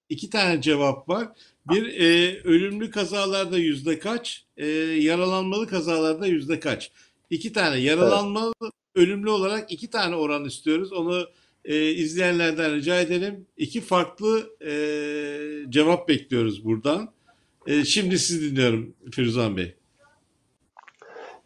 [0.09, 1.29] iki tane cevap var.
[1.71, 6.91] Bir e, ölümlü kazalarda yüzde kaç, e, yaralanmalı kazalarda yüzde kaç?
[7.31, 8.53] İki tane yaralanmalı,
[8.95, 10.93] ölümlü olarak iki tane oran istiyoruz.
[10.93, 11.27] Onu
[11.67, 13.47] e, izleyenlerden rica edelim.
[13.57, 14.73] İki farklı e,
[15.69, 17.09] cevap bekliyoruz buradan.
[17.67, 19.75] E, şimdi sizi dinliyorum Firuzan Bey.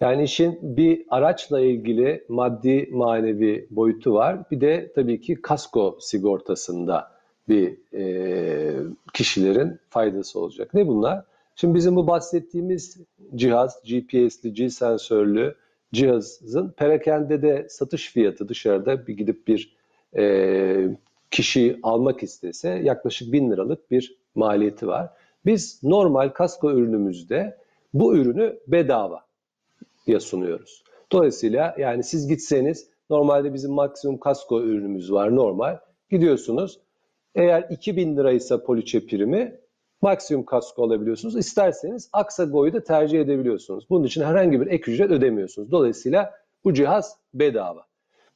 [0.01, 4.51] Yani işin bir araçla ilgili maddi manevi boyutu var.
[4.51, 7.13] Bir de tabii ki kasko sigortasında
[7.49, 8.75] bir e,
[9.15, 10.75] kişilerin faydası olacak.
[10.75, 11.25] Ne bunlar?
[11.57, 12.97] Şimdi bizim bu bahsettiğimiz
[13.35, 15.55] cihaz, GPS'li, G sensörlü
[15.93, 19.80] cihazın perakende de satış fiyatı dışarıda bir gidip bir
[20.17, 20.89] e,
[21.31, 25.11] kişi almak istese yaklaşık bin liralık bir maliyeti var.
[25.47, 27.57] Biz normal kasko ürünümüzde
[27.95, 29.25] bu ürünü bedava
[30.07, 30.85] ya sunuyoruz.
[31.13, 35.79] Dolayısıyla yani siz gitseniz normalde bizim maksimum kasko ürünümüz var normal.
[36.11, 36.81] Gidiyorsunuz
[37.35, 39.61] eğer 2000 liraysa poliçe primi
[40.03, 41.37] maksimum kasko alabiliyorsunuz.
[41.37, 43.91] İsterseniz Aksago'yu da tercih edebiliyorsunuz.
[43.91, 45.71] Bunun için herhangi bir ek ücret ödemiyorsunuz.
[45.71, 47.90] Dolayısıyla bu cihaz bedava.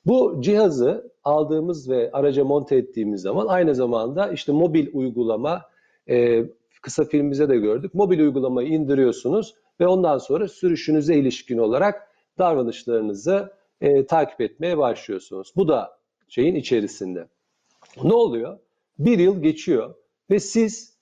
[0.06, 5.62] Bu cihazı aldığımız ve araca monte ettiğimiz zaman aynı zamanda işte mobil uygulama
[6.08, 6.44] e,
[6.82, 7.94] kısa filmimize de gördük.
[7.94, 15.52] Mobil uygulamayı indiriyorsunuz ve ondan sonra sürüşünüze ilişkin olarak davranışlarınızı e, takip etmeye başlıyorsunuz.
[15.56, 17.28] Bu da şeyin içerisinde.
[18.04, 18.58] Ne oluyor?
[18.98, 19.94] Bir yıl geçiyor
[20.30, 20.94] ve siz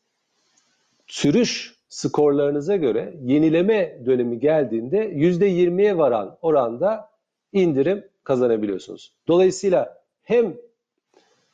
[1.07, 7.11] sürüş skorlarınıza göre yenileme dönemi geldiğinde %20'ye varan oranda
[7.53, 9.15] indirim kazanabiliyorsunuz.
[9.29, 10.57] Dolayısıyla hem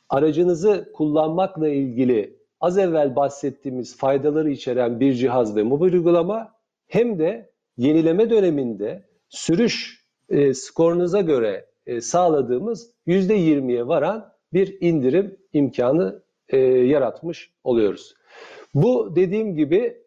[0.09, 6.55] aracınızı kullanmakla ilgili az evvel bahsettiğimiz faydaları içeren bir cihaz ve mobil uygulama
[6.87, 16.21] hem de yenileme döneminde sürüş e, skorunuza göre e, sağladığımız %20'ye varan bir indirim imkanı
[16.49, 18.15] e, yaratmış oluyoruz.
[18.73, 19.97] Bu dediğim gibi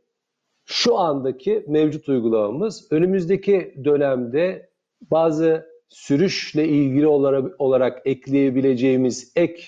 [0.64, 4.70] şu andaki mevcut uygulamamız önümüzdeki dönemde
[5.11, 9.64] bazı sürüşle ilgili olarak, olarak ekleyebileceğimiz ek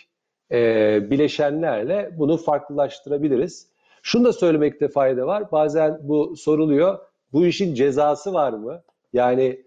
[0.53, 3.69] e, bileşenlerle bunu farklılaştırabiliriz.
[4.03, 5.53] Şunu da söylemekte fayda var.
[5.53, 6.99] Bazen bu soruluyor.
[7.33, 8.83] Bu işin cezası var mı?
[9.13, 9.65] Yani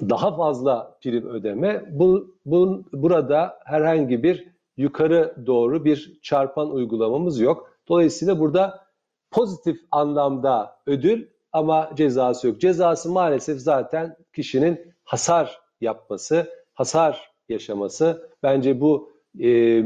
[0.00, 1.84] daha fazla prim ödeme.
[1.90, 7.72] Bu, bunun, burada herhangi bir yukarı doğru bir çarpan uygulamamız yok.
[7.88, 8.86] Dolayısıyla burada
[9.30, 12.60] pozitif anlamda ödül ama cezası yok.
[12.60, 18.30] Cezası maalesef zaten kişinin hasar yapması, hasar yaşaması.
[18.42, 19.82] Bence bu e,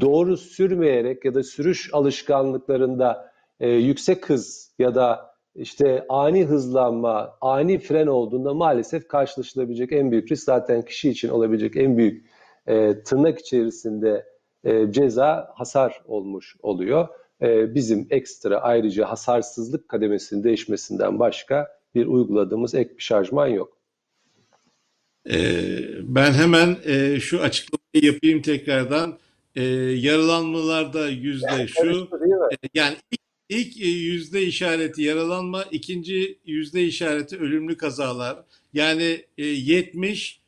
[0.00, 7.78] doğru sürmeyerek ya da sürüş alışkanlıklarında e, yüksek hız ya da işte ani hızlanma, ani
[7.78, 12.26] fren olduğunda maalesef karşılaşılabilecek en büyük risk zaten kişi için olabilecek en büyük
[12.66, 14.26] e, tırnak içerisinde
[14.64, 17.08] e, ceza hasar olmuş oluyor.
[17.42, 23.77] E, bizim ekstra ayrıca hasarsızlık kademesinin değişmesinden başka bir uyguladığımız ek bir şarjman yok.
[25.30, 29.18] Ee, ben hemen e, şu açıklamayı yapayım tekrardan.
[29.56, 32.46] Ee, yaralanmalarda yüzde şu, Karıştı değil mi?
[32.52, 32.96] e, yani
[33.48, 38.38] ilk, e, yüzde işareti yaralanma, ikinci yüzde işareti ölümlü kazalar.
[38.74, 40.40] Yani e, 70,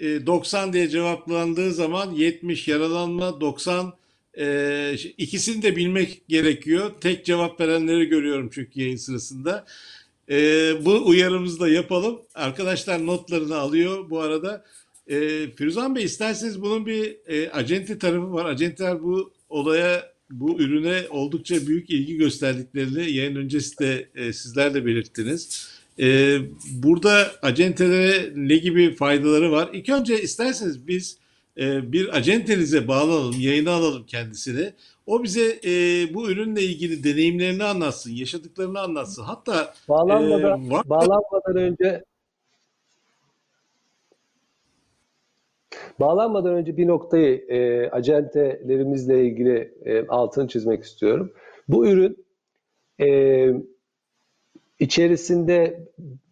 [0.00, 3.92] e, 90 diye cevaplandığı zaman 70 yaralanma, 90
[4.38, 6.92] e, ikisini de bilmek gerekiyor.
[7.00, 9.66] Tek cevap verenleri görüyorum çünkü yayın sırasında.
[10.32, 12.20] Ee, bu uyarımızı da yapalım.
[12.34, 14.64] Arkadaşlar notlarını alıyor bu arada.
[15.06, 18.44] Ee, Firuzan Bey isterseniz bunun bir e, acente tarafı var.
[18.44, 24.86] Acenteler bu olaya, bu ürüne oldukça büyük ilgi gösterdiklerini yayın öncesi de e, sizler de
[24.86, 25.68] belirttiniz.
[26.00, 26.38] Ee,
[26.70, 29.70] burada acentelere ne gibi faydaları var?
[29.72, 31.18] İlk önce isterseniz biz
[31.60, 34.72] e, bir acentenize bağlanalım, yayına alalım kendisini.
[35.06, 35.70] O bize e,
[36.14, 39.22] bu ürünle ilgili deneyimlerini anlatsın, yaşadıklarını anlatsın.
[39.22, 42.04] Hatta Bağlanmadan, Ee, var- bağlanmadan önce
[46.00, 51.32] bağlanmadan önce bir noktayı e, acentelerimizle ilgili e, altını çizmek istiyorum.
[51.68, 52.24] Bu ürün
[53.00, 53.06] e,
[54.82, 55.80] içerisinde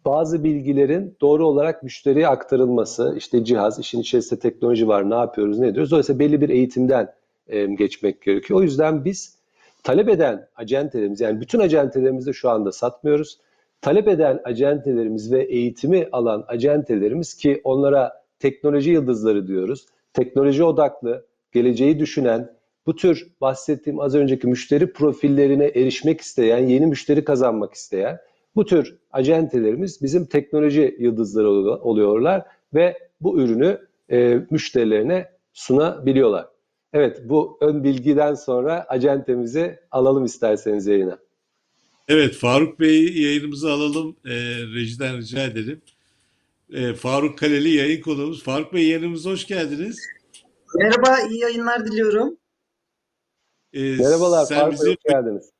[0.05, 5.67] bazı bilgilerin doğru olarak müşteriye aktarılması, işte cihaz, işin içerisinde teknoloji var, ne yapıyoruz, ne
[5.67, 5.91] ediyoruz.
[5.91, 7.13] Dolayısıyla belli bir eğitimden
[7.47, 8.59] e, geçmek gerekiyor.
[8.59, 9.35] O yüzden biz
[9.83, 13.39] talep eden acentelerimiz, yani bütün acentelerimizi şu anda satmıyoruz.
[13.81, 19.85] Talep eden acentelerimiz ve eğitimi alan acentelerimiz ki onlara teknoloji yıldızları diyoruz.
[20.13, 22.51] Teknoloji odaklı, geleceği düşünen,
[22.85, 28.19] bu tür bahsettiğim az önceki müşteri profillerine erişmek isteyen, yeni müşteri kazanmak isteyen
[28.55, 36.47] bu tür acentelerimiz bizim teknoloji yıldızları olu- oluyorlar ve bu ürünü e, müşterilerine sunabiliyorlar.
[36.93, 41.17] Evet, bu ön bilgiden sonra acentemizi alalım isterseniz yayına.
[42.07, 44.15] evet Faruk Bey'i yayınımıza alalım.
[44.25, 44.31] E,
[44.75, 45.81] rejiden rica edelim.
[46.73, 48.43] E, Faruk Kaleli yayın konuğumuz.
[48.43, 49.99] Faruk Bey yayınımıza hoş geldiniz.
[50.75, 52.37] Merhaba, iyi yayınlar diliyorum.
[53.73, 55.51] E, Merhabalar, Faruk Bey, bizim, hoş geldiniz.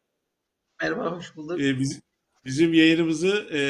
[0.81, 1.61] Merhaba, hoş bulduk.
[1.61, 1.99] e, biz-
[2.45, 3.61] bizim yayınımızı e,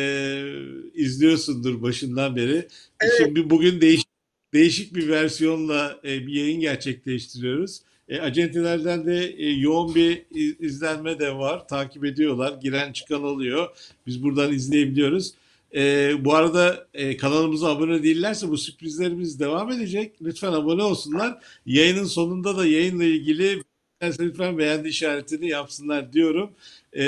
[0.93, 2.67] izliyorsundur başından beri.
[3.01, 3.13] Evet.
[3.17, 4.07] Şimdi bugün değişik
[4.53, 7.81] değişik bir versiyonla e, bir yayın gerçekleştiriyoruz.
[8.09, 11.67] E, acentelerden de e, yoğun bir iz- izlenme de var.
[11.67, 12.59] Takip ediyorlar.
[12.61, 13.67] Giren çıkan oluyor.
[14.07, 15.33] Biz buradan izleyebiliyoruz.
[15.75, 20.15] E, bu arada e, kanalımıza abone değillerse bu sürprizlerimiz devam edecek.
[20.21, 21.43] Lütfen abone olsunlar.
[21.65, 23.63] Yayının sonunda da yayınla ilgili
[24.01, 26.51] lütfen beğendi işaretini yapsınlar diyorum.
[26.93, 27.03] E,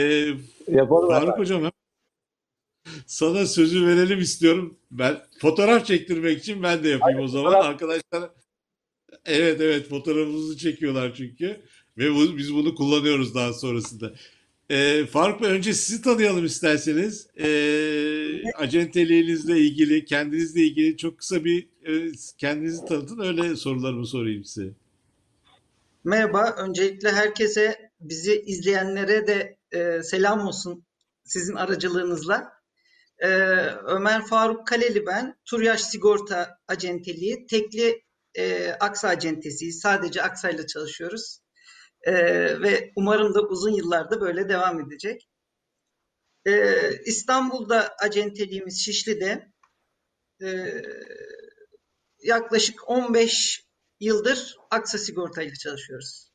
[0.71, 1.39] Yapalım Faruk efendim.
[1.39, 1.71] Hocam
[3.05, 4.77] sana sözü verelim istiyorum.
[4.91, 7.53] Ben fotoğraf çektirmek için ben de yapayım o zaman.
[7.53, 8.29] fotoğraf- Arkadaşlar
[9.25, 11.61] evet evet fotoğrafımızı çekiyorlar çünkü
[11.97, 14.13] ve bu- biz bunu kullanıyoruz daha sonrasında.
[14.69, 17.27] Ee, Faruk Bey önce sizi tanıyalım isterseniz.
[17.39, 24.69] Ee, acenteliğinizle ilgili, kendinizle ilgili çok kısa bir e, kendinizi tanıtın öyle sorularımı sorayım size.
[26.05, 30.85] Merhaba, öncelikle herkese, bizi izleyenlere de e, selam olsun
[31.23, 32.53] sizin aracılığınızla.
[33.19, 33.27] E,
[33.85, 38.03] Ömer Faruk Kaleli ben, Turyaş Sigorta Acenteliği, tekli
[38.35, 39.79] e, Aksa Acentesiyiz.
[39.79, 41.39] Sadece Aksa'yla çalışıyoruz.
[42.01, 42.13] E,
[42.61, 45.29] ve umarım da uzun yıllarda böyle devam edecek.
[46.45, 49.51] E, İstanbul'da acenteliğimiz Şişli'de.
[50.43, 50.81] E,
[52.23, 53.62] yaklaşık 15
[54.03, 56.27] yıldır Aksa Sigorta ile çalışıyoruz.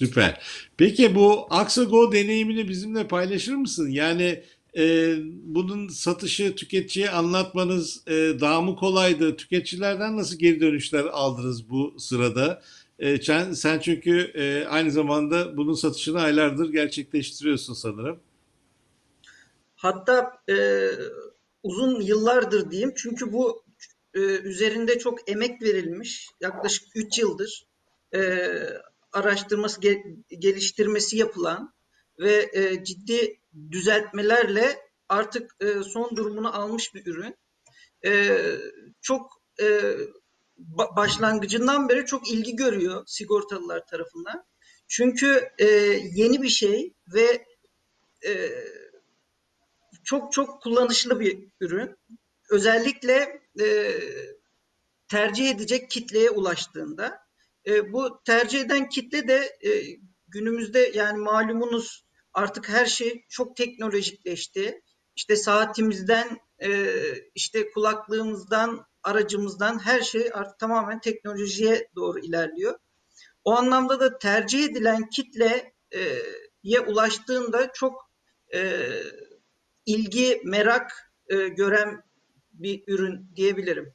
[0.00, 0.42] Süper.
[0.76, 3.88] Peki bu Aksago deneyimini bizimle paylaşır mısın?
[3.90, 4.44] Yani
[4.76, 9.36] e, bunun satışı tüketiciye anlatmanız e, daha mı kolaydı?
[9.36, 12.62] Tüketicilerden nasıl geri dönüşler aldınız bu sırada?
[12.98, 18.20] E, sen, sen çünkü e, aynı zamanda bunun satışını aylardır gerçekleştiriyorsun sanırım.
[19.76, 20.88] Hatta e,
[21.62, 23.62] uzun yıllardır diyeyim çünkü bu
[24.14, 27.66] e, üzerinde çok emek verilmiş yaklaşık 3 yıldır
[28.14, 28.48] e,
[29.12, 31.74] araştırması ge- geliştirmesi yapılan
[32.18, 37.36] ve e, ciddi düzeltmelerle artık son durumunu almış bir ürün.
[39.00, 39.42] Çok
[40.58, 44.44] ba- başlangıcından beri çok ilgi görüyor sigortalılar tarafından.
[44.88, 45.48] Çünkü
[46.14, 47.46] yeni bir şey ve
[50.04, 51.96] çok çok kullanışlı bir ürün.
[52.50, 53.98] Özellikle e,
[55.08, 57.22] tercih edecek kitleye ulaştığında
[57.66, 59.70] E, bu tercih eden kitle de e,
[60.28, 64.82] günümüzde yani malumunuz artık her şey çok teknolojikleşti.
[65.16, 66.90] İşte saatimizden, e,
[67.34, 72.78] işte kulaklığımızdan, aracımızdan her şey artık tamamen teknolojiye doğru ilerliyor.
[73.44, 78.10] O anlamda da tercih edilen kitleye ulaştığında çok
[78.54, 78.88] e,
[79.86, 82.02] ilgi, merak e, gören
[82.52, 83.92] bir ürün diyebilirim.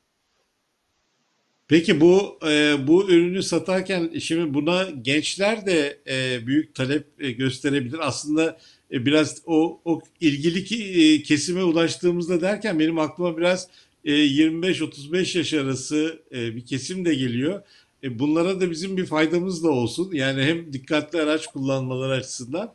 [1.68, 8.00] Peki bu e, bu ürünü satarken şimdi buna gençler de e, büyük talep e, gösterebilir.
[8.02, 8.58] Aslında
[8.92, 13.68] e, biraz o o ilgili ki, e, kesime ulaştığımızda derken benim aklıma biraz
[14.06, 17.62] e, 25-35 yaş arası e, bir kesim de geliyor.
[18.04, 20.12] E, bunlara da bizim bir faydamız da olsun.
[20.14, 22.74] Yani hem dikkatli araç kullanmaları açısından.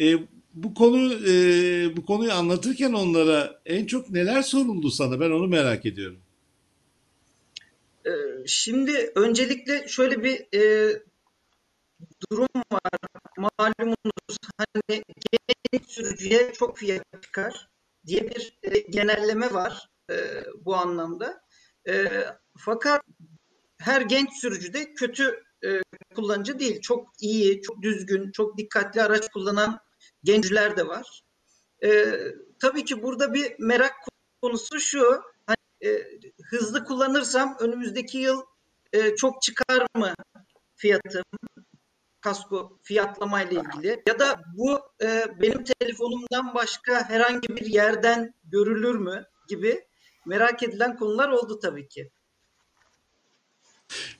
[0.00, 0.14] E,
[0.54, 5.20] bu konu e, bu konuyu anlatırken onlara en çok neler soruldu sana?
[5.20, 6.18] Ben onu merak ediyorum.
[8.06, 8.10] Ee,
[8.46, 10.92] Şimdi öncelikle şöyle bir e,
[12.30, 12.90] durum var.
[13.38, 15.02] Malumunuz hani
[15.72, 17.68] genç sürücüye çok fiyat çıkar
[18.06, 20.16] diye bir e, genelleme var e,
[20.64, 21.42] bu anlamda.
[21.88, 22.06] E,
[22.58, 23.02] fakat
[23.78, 25.68] her genç sürücü de kötü e,
[26.14, 26.80] kullanıcı değil.
[26.80, 29.80] Çok iyi, çok düzgün, çok dikkatli araç kullanan
[30.24, 31.22] gençler de var.
[31.84, 32.18] E,
[32.58, 33.94] tabii ki burada bir merak
[34.42, 35.22] konusu şu.
[35.46, 36.04] Hani e,
[36.50, 38.42] hızlı kullanırsam önümüzdeki yıl
[38.92, 40.14] e, çok çıkar mı
[40.76, 41.22] fiyatım?
[42.20, 48.94] Kasko fiyatlama ile ilgili ya da bu e, benim telefonumdan başka herhangi bir yerden görülür
[48.94, 49.84] mü gibi
[50.26, 52.10] merak edilen konular oldu tabii ki.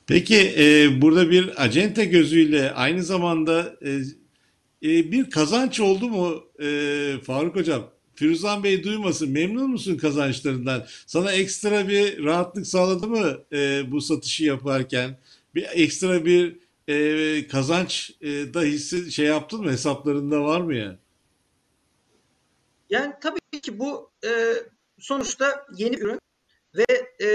[0.07, 4.01] Peki e, burada bir acente gözüyle aynı zamanda e,
[4.83, 6.66] e, bir kazanç oldu mu e,
[7.25, 7.90] Faruk Hocam?
[8.14, 9.31] Firuzan Bey duymasın.
[9.31, 10.87] Memnun musun kazançlarından?
[11.07, 15.18] Sana ekstra bir rahatlık sağladı mı e, bu satışı yaparken?
[15.55, 19.71] Bir ekstra bir e, kazanç e, da hissi şey yaptın mı?
[19.71, 20.99] Hesaplarında var mı ya?
[22.90, 24.31] Yani tabii ki bu e,
[24.99, 26.18] sonuçta yeni ürün
[26.75, 26.85] ve
[27.27, 27.29] e,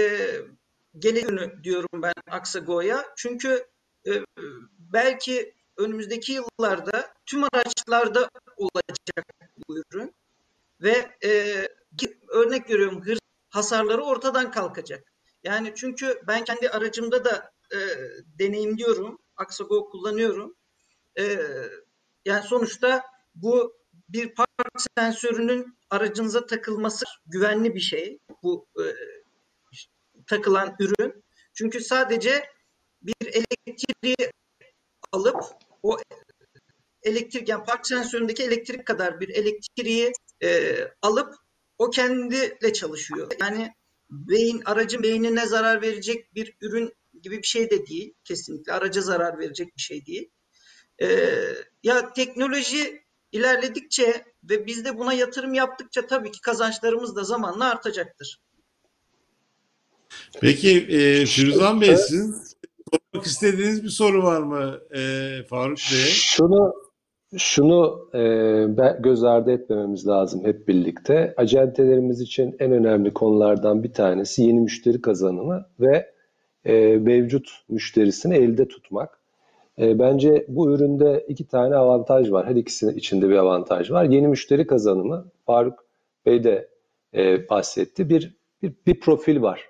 [0.98, 3.04] gelecek ürünü diyorum ben Aksago'ya.
[3.16, 3.66] Çünkü
[4.06, 4.12] e,
[4.78, 9.26] belki önümüzdeki yıllarda tüm araçlarda olacak
[9.68, 10.14] bu ürün
[10.80, 11.68] ve e,
[12.28, 13.18] örnek veriyorum hırs
[13.50, 15.12] hasarları ortadan kalkacak.
[15.42, 17.78] Yani çünkü ben kendi aracımda da e,
[18.38, 19.18] deneyimliyorum.
[19.36, 20.54] Aksago kullanıyorum.
[21.18, 21.38] E,
[22.24, 24.48] yani sonuçta bu bir park
[24.98, 28.18] sensörünün aracınıza takılması güvenli bir şey.
[28.42, 28.84] Bu e,
[30.26, 31.24] takılan ürün.
[31.54, 32.44] Çünkü sadece
[33.02, 34.32] bir elektriği
[35.12, 35.44] alıp
[35.82, 35.96] o
[37.02, 40.12] elektrik yani park sensöründeki elektrik kadar bir elektriği
[40.42, 41.34] e, alıp
[41.78, 43.30] o kendiyle çalışıyor.
[43.40, 43.72] Yani
[44.10, 48.14] beyin aracın beynine zarar verecek bir ürün gibi bir şey de değil.
[48.24, 50.30] Kesinlikle araca zarar verecek bir şey değil.
[51.02, 51.08] E,
[51.82, 58.40] ya teknoloji ilerledikçe ve biz de buna yatırım yaptıkça tabii ki kazançlarımız da zamanla artacaktır.
[60.40, 62.34] Peki e, Firuzan Bey sizin
[63.18, 65.00] sormak istediğiniz bir soru var mı e,
[65.48, 66.10] Faruk Bey'e?
[66.10, 66.72] Şunu
[67.36, 68.22] şunu e,
[69.00, 71.34] göz ardı etmememiz lazım hep birlikte.
[71.36, 76.12] Acentelerimiz için en önemli konulardan bir tanesi yeni müşteri kazanımı ve
[76.64, 79.18] e, mevcut müşterisini elde tutmak.
[79.78, 82.46] E, bence bu üründe iki tane avantaj var.
[82.46, 84.04] Her ikisinin içinde bir avantaj var.
[84.04, 85.84] Yeni müşteri kazanımı, Faruk
[86.26, 86.68] Bey de
[87.14, 88.08] e, bahsetti.
[88.08, 89.67] Bir, bir, bir profil var.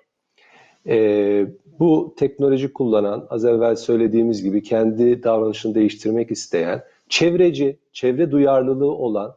[0.87, 1.47] Ee,
[1.79, 9.35] bu teknoloji kullanan, az evvel söylediğimiz gibi kendi davranışını değiştirmek isteyen, çevreci, çevre duyarlılığı olan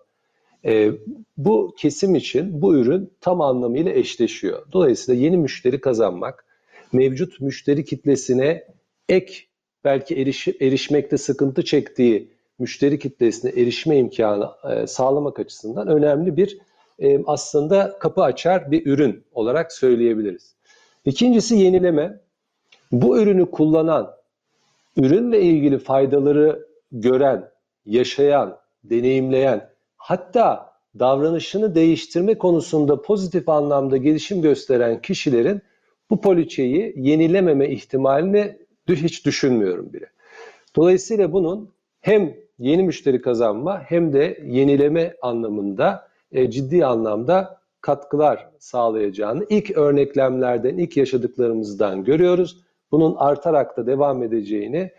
[0.64, 0.90] e,
[1.36, 4.66] bu kesim için bu ürün tam anlamıyla eşleşiyor.
[4.72, 6.44] Dolayısıyla yeni müşteri kazanmak,
[6.92, 8.64] mevcut müşteri kitlesine
[9.08, 9.34] ek
[9.84, 12.28] belki eriş, erişmekte sıkıntı çektiği
[12.58, 16.58] müşteri kitlesine erişme imkanı e, sağlamak açısından önemli bir
[16.98, 20.54] e, aslında kapı açar bir ürün olarak söyleyebiliriz.
[21.04, 22.20] İkincisi yenileme.
[22.92, 24.14] Bu ürünü kullanan,
[24.96, 27.50] ürünle ilgili faydaları gören,
[27.86, 35.62] yaşayan, deneyimleyen, hatta davranışını değiştirme konusunda pozitif anlamda gelişim gösteren kişilerin
[36.10, 38.58] bu poliçeyi yenilememe ihtimalini
[38.88, 40.06] hiç düşünmüyorum bile.
[40.76, 41.70] Dolayısıyla bunun
[42.00, 50.78] hem yeni müşteri kazanma hem de yenileme anlamında e, ciddi anlamda katkılar sağlayacağını ilk örneklemlerden,
[50.78, 52.64] ilk yaşadıklarımızdan görüyoruz.
[52.92, 54.90] Bunun artarak da devam edeceğini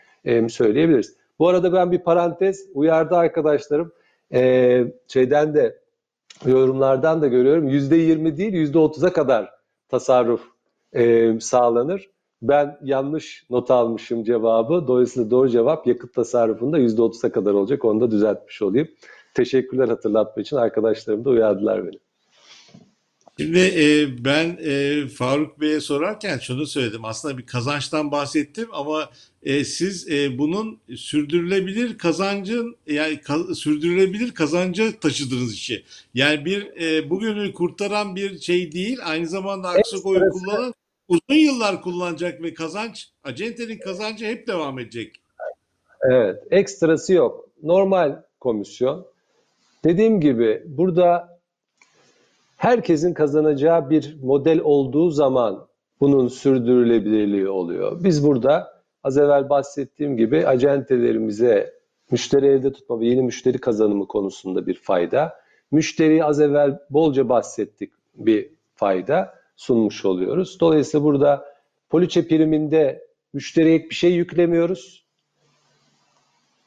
[0.49, 1.15] söyleyebiliriz.
[1.39, 3.91] Bu arada ben bir parantez uyardı arkadaşlarım.
[4.33, 5.79] E, şeyden de
[6.45, 7.69] yorumlardan da görüyorum.
[7.69, 9.49] %20 değil %30'a kadar
[9.89, 10.41] tasarruf
[10.93, 12.09] e, sağlanır.
[12.41, 14.87] ben yanlış not almışım cevabı.
[14.87, 17.85] Dolayısıyla doğru cevap yakıt tasarrufunda %30'a kadar olacak.
[17.85, 18.87] Onu da düzeltmiş olayım.
[19.33, 20.57] Teşekkürler hatırlatma için.
[20.57, 22.02] Arkadaşlarım da uyardılar beni.
[23.39, 27.05] Şimdi e, ben e, Faruk Bey'e sorarken şunu söyledim.
[27.05, 29.09] Aslında bir kazançtan bahsettim ama
[29.43, 35.83] e, siz e, bunun sürdürülebilir kazancın yani ka- sürdürülebilir kazanca taşıdınız işi.
[36.13, 40.73] Yani bir e, bugünü kurtaran bir şey değil, aynı zamanda Aksakoy'u Ekstrası- kullanan
[41.07, 45.15] uzun yıllar kullanacak ve kazanç, acentenin kazancı hep devam edecek.
[46.11, 47.49] Evet, ekstrası yok.
[47.63, 49.05] Normal komisyon.
[49.83, 51.32] Dediğim gibi burada
[52.63, 55.67] herkesin kazanacağı bir model olduğu zaman
[55.99, 58.03] bunun sürdürülebilirliği oluyor.
[58.03, 61.73] Biz burada az evvel bahsettiğim gibi acentelerimize
[62.11, 65.33] müşteri elde tutma ve yeni müşteri kazanımı konusunda bir fayda,
[65.71, 70.57] müşteriyi az evvel bolca bahsettik bir fayda sunmuş oluyoruz.
[70.59, 71.45] Dolayısıyla burada
[71.89, 75.02] poliçe priminde müşteriye bir şey yüklemiyoruz.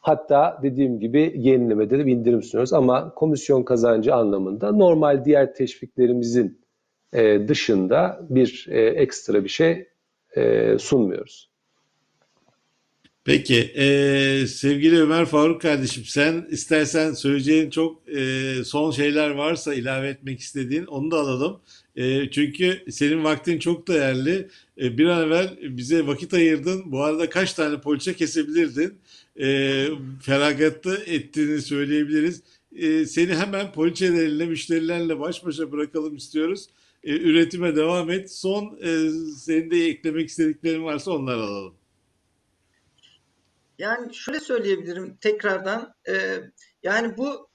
[0.06, 6.60] Hatta dediğim gibi yenilemede de indirim sunuyoruz ama komisyon kazancı anlamında normal diğer teşviklerimizin
[7.12, 9.88] e, dışında bir e, ekstra bir şey
[10.36, 11.50] e, sunmuyoruz.
[13.24, 20.08] Peki, eee, sevgili Ömer Faruk kardeşim, sen istersen söyleyeceğin çok eee, son şeyler varsa ilave
[20.08, 21.60] etmek istediğin onu da alalım.
[21.96, 24.48] Eee, çünkü senin vaktin çok değerli.
[24.76, 26.92] Eee, bir an evvel bize vakit ayırdın.
[26.92, 28.94] Bu arada kaç tane poliçe kesebilirdin?
[29.36, 29.90] Eee
[30.22, 32.42] feragatlı ettiğini söyleyebiliriz.
[32.72, 36.66] Eee, seni hemen poliçelerinle, müşterilerle baş başa bırakalım istiyoruz.
[37.04, 38.32] Eee, üretime devam et.
[38.32, 41.74] Son eee, senin de eklemek istediklerin varsa onları alalım.
[43.78, 45.94] Yani şöyle söyleyebilirim tekrardan.
[46.08, 46.40] e,
[46.82, 47.48] yani bu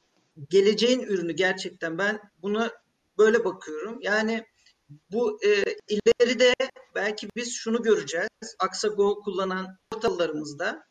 [0.50, 1.98] geleceğin ürünü gerçekten.
[1.98, 2.72] Ben buna
[3.18, 4.00] böyle bakıyorum.
[4.02, 4.46] Yani
[5.12, 6.54] bu e, ileride
[6.96, 8.30] belki biz şunu göreceğiz.
[8.60, 10.91] Aksago kullanan portallarımızda e,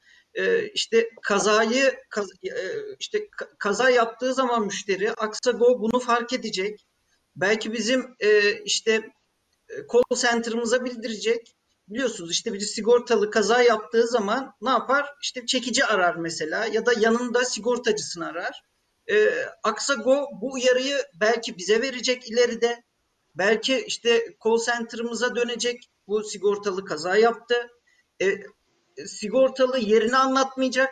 [0.74, 2.54] işte kazayı kaz- e,
[2.98, 6.86] işte ka- kaza yaptığı zaman müşteri Aksago bunu fark edecek.
[7.36, 8.92] Belki bizim e, işte
[9.68, 11.56] e, call center'ımıza bildirecek.
[11.88, 15.14] Biliyorsunuz işte bir sigortalı kaza yaptığı zaman ne yapar?
[15.22, 18.62] İşte çekici arar mesela ya da yanında sigortacısını arar.
[19.10, 19.30] Ee,
[19.62, 22.82] Aksago bu uyarıyı belki bize verecek ileride.
[23.34, 25.90] Belki işte call center'ımıza dönecek.
[26.06, 27.68] Bu sigortalı kaza yaptı.
[28.22, 28.40] Ee,
[29.08, 30.90] sigortalı yerini anlatmayacak.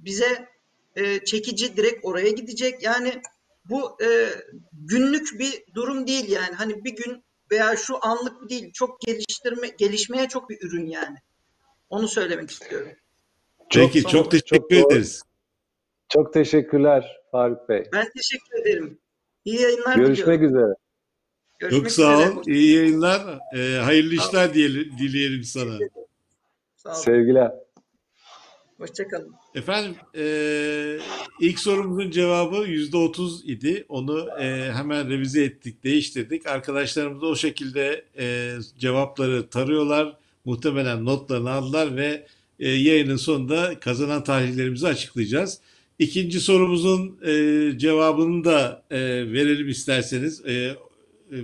[0.00, 0.48] Bize
[0.96, 2.82] e, çekici direkt oraya gidecek.
[2.82, 3.22] Yani
[3.64, 4.28] bu e,
[4.72, 6.54] günlük bir durum değil yani.
[6.54, 8.72] Hani bir gün veya şu anlık bir değil.
[8.72, 11.16] Çok geliştirme gelişmeye çok bir ürün yani.
[11.90, 12.88] Onu söylemek istiyorum.
[13.74, 14.92] Peki, Çok- çok teşekkür çok doğru.
[14.92, 15.22] ederiz.
[16.08, 17.84] Çok teşekkürler Faruk Bey.
[17.92, 18.98] Ben teşekkür ederim.
[19.44, 20.56] İyi yayınlar Görüşmek diliyorum.
[20.56, 20.74] üzere.
[21.58, 22.38] Görüşmek Çok sağ üzere.
[22.38, 22.42] ol.
[22.46, 23.38] İyi yayınlar.
[23.56, 25.78] Ee, hayırlı işler diyelim, dileyelim sana.
[26.88, 27.00] Sağ olun.
[27.04, 27.52] Sevgiler.
[28.78, 29.34] Hoşçakalın.
[29.54, 30.98] Efendim, eee,
[31.40, 33.84] ilk sorumuzun cevabı %30 idi.
[33.88, 36.46] Onu eee, hemen revize ettik, değiştirdik.
[36.46, 40.16] Arkadaşlarımız da o şekilde eee, cevapları tarıyorlar.
[40.44, 42.26] Muhtemelen notlarını aldılar ve
[42.58, 45.60] eee, yayının sonunda kazanan tarihlerimizi açıklayacağız.
[45.98, 50.42] İkinci sorumuzun eee, cevabını da eee, verelim isterseniz.
[50.46, 50.76] Eee,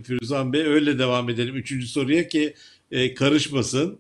[0.05, 2.55] Firuzan Bey öyle devam edelim üçüncü soruya ki
[2.90, 3.99] eee, karışmasın.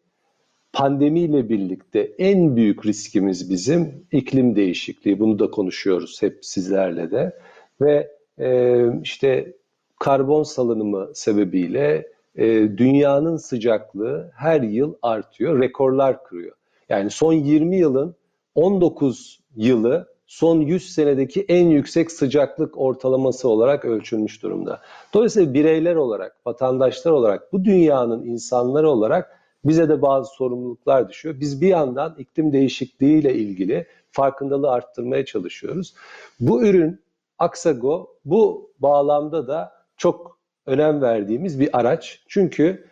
[0.73, 5.19] pandemiyle birlikte en büyük riskimiz bizim iklim değişikliği.
[5.19, 7.39] Bunu da konuşuyoruz hep sizlerle de.
[7.81, 9.53] Ve e, işte
[9.99, 12.47] karbon salınımı sebebiyle e,
[12.77, 16.55] dünyanın sıcaklığı her yıl artıyor, rekorlar kırıyor.
[16.89, 18.15] Yani son 20 yılın
[18.55, 24.81] 19 yılı son 100 senedeki en yüksek sıcaklık ortalaması olarak ölçülmüş durumda.
[25.13, 31.35] Dolayısıyla bireyler olarak, vatandaşlar olarak, bu dünyanın insanları olarak bize de bazı sorumluluklar düşüyor.
[31.39, 35.93] Biz bir yandan iklim değişikliğiyle ilgili farkındalığı arttırmaya çalışıyoruz.
[36.39, 37.01] Bu ürün
[37.39, 42.21] Aksago bu bağlamda da çok önem verdiğimiz bir araç.
[42.27, 42.85] Çünkü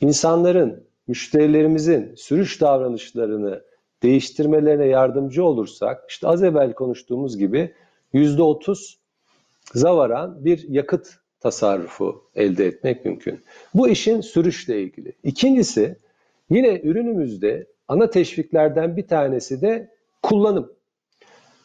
[0.00, 3.62] insanların, müşterilerimizin sürüş davranışlarını
[4.02, 7.74] değiştirmelerine yardımcı olursak, işte az evvel konuştuğumuz gibi
[8.14, 8.96] %30
[9.74, 13.40] varan bir yakıt tasarrufu elde etmek mümkün.
[13.74, 15.12] Bu işin sürüşle ilgili.
[15.22, 15.96] İkincisi,
[16.50, 19.90] yine ürünümüzde ana teşviklerden bir tanesi de
[20.22, 20.72] kullanım.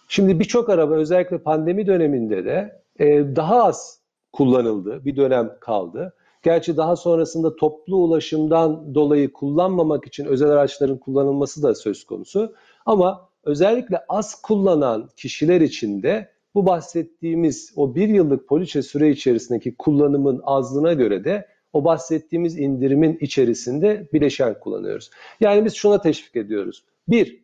[0.07, 3.99] Şimdi birçok araba özellikle pandemi döneminde de e, daha az
[4.33, 5.05] kullanıldı.
[5.05, 6.13] Bir dönem kaldı.
[6.43, 12.53] Gerçi daha sonrasında toplu ulaşımdan dolayı kullanmamak için özel araçların kullanılması da söz konusu.
[12.85, 19.75] Ama özellikle az kullanan kişiler için de bu bahsettiğimiz o bir yıllık poliçe süre içerisindeki
[19.75, 25.11] kullanımın azlığına göre de o bahsettiğimiz indirimin içerisinde bileşen kullanıyoruz.
[25.39, 26.83] Yani biz şuna teşvik ediyoruz.
[27.07, 27.43] Bir,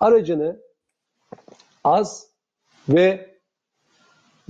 [0.00, 0.60] aracını
[1.84, 2.28] az
[2.88, 3.38] ve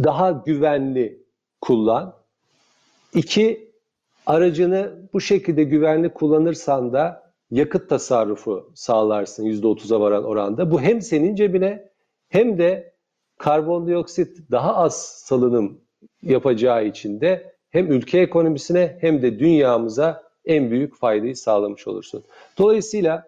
[0.05, 1.23] daha güvenli
[1.61, 2.19] kullan.
[3.19, 3.73] İki,
[4.27, 10.71] aracını bu şekilde güvenli kullanırsan da yakıt tasarrufu sağlarsın %30'a varan oranda.
[10.71, 11.89] Bu hem senin cebine
[12.29, 12.95] hem de
[13.39, 15.81] karbondioksit daha az salınım
[16.23, 22.25] yapacağı için de hem ülke ekonomisine hem de dünyamıza en büyük faydayı sağlamış olursun.
[22.59, 23.27] Dolayısıyla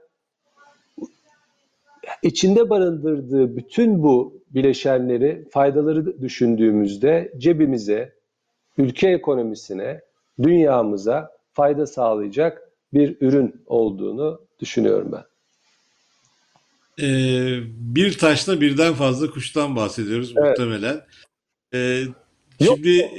[2.22, 8.19] içinde barındırdığı bütün bu bileşenleri, faydaları düşündüğümüzde cebimize,
[8.78, 10.00] ülke ekonomisine,
[10.42, 15.24] dünyamıza fayda sağlayacak bir ürün olduğunu düşünüyorum ben.
[17.02, 20.58] Ee, bir taşla birden fazla kuştan bahsediyoruz Evet.
[20.58, 21.00] muhtemelen.
[21.74, 22.02] Ee,
[22.60, 22.76] Yok.
[22.76, 23.00] şimdi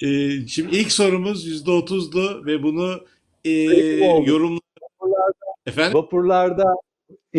[0.00, 0.08] e,
[0.46, 2.92] şimdi ilk sorumuz yüzde otuzdu ve bunu
[3.44, 4.30] e, Peki, oldu.
[4.30, 4.58] yorum
[5.66, 6.74] efendim Vapurlarda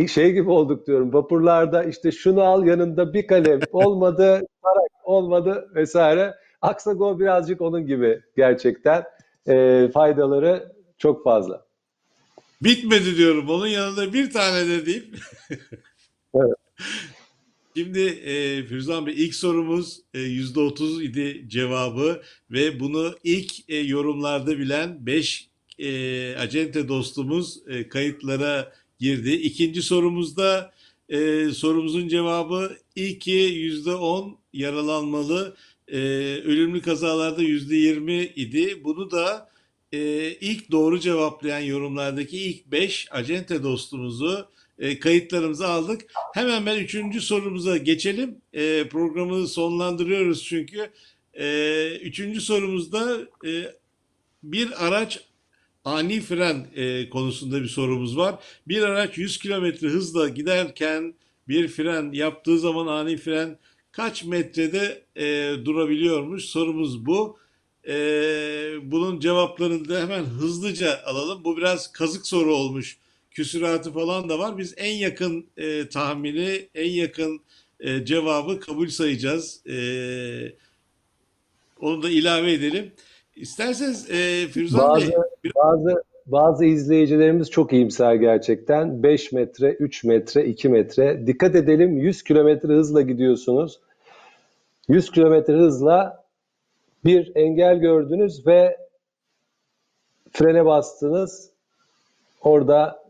[0.08, 1.14] şey gibi olduk diyorum.
[1.14, 6.36] Vapurlarda işte şunu al yanında bir kalem olmadı, tarak olmadı vesaire.
[6.62, 9.04] Aksago birazcık onun gibi gerçekten.
[9.48, 11.66] Ee, faydaları çok fazla.
[12.62, 13.50] bitmedi diyorum.
[13.50, 15.16] Onun yanında bir tane de deyip.
[16.36, 16.54] Evet.
[17.78, 23.78] Şimdi e, Firuzan Bey ilk sorumuz e, yüzde otuz idi cevabı ve bunu ilk e,
[23.78, 25.50] yorumlarda bilen 5
[25.80, 29.32] e, acente dostumuz e, kayıtlara girdi.
[29.32, 30.74] İkinci sorumuzda
[31.10, 35.56] e, sorumuzun cevabı ilki yüzde on yaralanmalı,
[35.88, 35.98] e,
[36.46, 38.84] ölümlü kazalarda yüzde yirmi idi.
[38.84, 39.50] Bunu da
[39.92, 44.50] e, ilk doğru cevaplayan yorumlardaki ilk 5 acente dostumuzu
[44.80, 46.06] e, kayıtlarımıza aldık.
[46.34, 48.38] Hemen ben üçüncü sorumuza geçelim.
[48.54, 50.92] E, programı sonlandırıyoruz çünkü.
[51.34, 53.76] E, üçüncü sorumuzda e,
[54.44, 55.20] bir araç
[55.86, 58.36] ani fren e, konusunda bir sorumuz var.
[58.68, 61.14] Bir araç 100 kilometre hızla giderken
[61.48, 63.58] bir fren yaptığı zaman ani fren
[63.92, 66.46] kaç metrede e, durabiliyormuş?
[66.46, 67.40] Sorumuz bu.
[67.88, 67.94] E,
[68.84, 71.44] bunun cevaplarını da hemen hızlıca alalım.
[71.44, 72.98] Bu biraz kazık soru olmuş.
[73.32, 74.58] Küsuratı falan da var.
[74.58, 77.42] Biz en yakın e, tahmini, en yakın
[77.80, 79.68] e, cevabı kabul sayacağız.
[79.68, 79.76] E,
[81.80, 82.92] onu da ilave edelim.
[83.40, 89.04] İsterseniz e, Firuzan Bazı Bey, bir- bazı bazı izleyicilerimiz çok iyimser gerçekten.
[89.04, 91.28] 5 metre, 3 metre, 2 metre.
[91.28, 93.80] Dikkat edelim 100 kilometre hızla gidiyorsunuz.
[94.90, 96.24] 100 kilometre hızla
[97.06, 98.78] bir engel gördünüz ve
[100.32, 101.50] frene bastınız.
[102.42, 103.04] Orada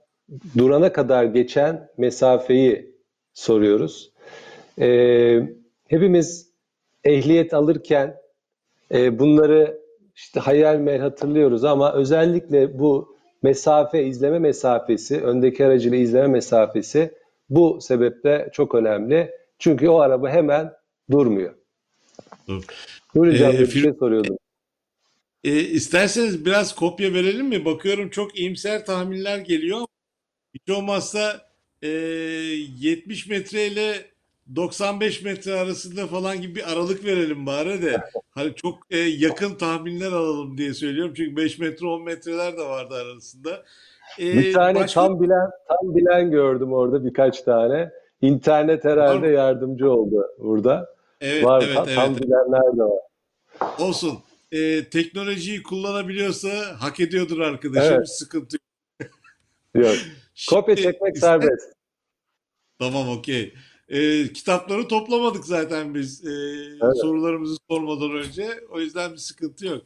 [0.58, 2.92] durana kadar geçen mesafeyi
[3.34, 4.12] soruyoruz.
[4.80, 5.40] Ee,
[5.88, 6.50] hepimiz
[7.04, 8.16] ehliyet alırken
[8.94, 9.79] e, bunları
[10.20, 17.13] işte hayal meyal hatırlıyoruz ama özellikle bu mesafe, izleme mesafesi, öndeki aracıyla izleme mesafesi
[17.49, 19.32] bu sebeple çok önemli.
[19.59, 20.74] Çünkü o araba hemen
[21.11, 21.55] durmuyor.
[22.47, 22.63] Dur.
[23.15, 24.38] Can Ee, bir şey soruyordum.
[25.43, 27.65] E, isterseniz biraz kopya verelim mi?
[27.65, 29.86] Bakıyorum çok iyimser tahminler geliyor.
[30.53, 31.49] Hiç olmazsa
[31.82, 34.05] e, 70 metre ile
[34.56, 37.97] 95 metre arasında falan gibi bir aralık verelim bari de.
[38.30, 41.14] Hani çok e, yakın tahminler alalım diye söylüyorum.
[41.18, 43.64] Çünkü 5 metre 10 metreler de vardı arasında.
[44.20, 47.91] E, Bir tane başka- tam bilen tam bilen gördüm orada birkaç tane.
[48.22, 50.95] İnternet herhalde Var yardımcı oldu burada.
[51.22, 51.95] Evet, var evet, tam, evet.
[51.95, 53.02] tam bilenler de var.
[53.80, 54.20] Olsun.
[54.52, 57.93] E, teknolojiyi kullanabiliyorsa hak ediyordur arkadaşım.
[57.93, 58.10] Evet.
[58.10, 58.58] Sıkıntı
[59.02, 59.12] yok.
[59.76, 59.95] Yok.
[60.50, 61.74] Kopya çekmek serbest.
[62.80, 63.54] Tamam okey.
[63.90, 66.30] Ee, kitapları toplamadık zaten biz ee,
[66.84, 66.98] Evet.
[67.02, 68.48] sorularımızı sormadan önce.
[68.72, 69.82] O yüzden bir sıkıntı yok.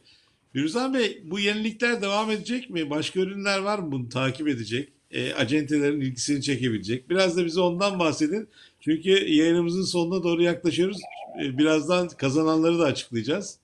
[0.52, 2.90] Firuzan Bey bu yenilikler devam edecek mi?
[2.90, 4.88] Başka ürünler var mı bunu takip edecek?
[5.10, 7.10] Ee, acentelerin ilgisini çekebilecek.
[7.10, 8.48] Biraz da bize ondan bahsedin.
[8.80, 11.00] Çünkü yayınımızın sonuna doğru yaklaşıyoruz.
[11.42, 13.58] Ee, birazdan kazananları da açıklayacağız.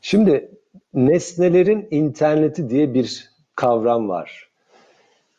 [0.00, 0.50] Şimdi
[0.94, 4.48] nesnelerin interneti diye bir kavram var.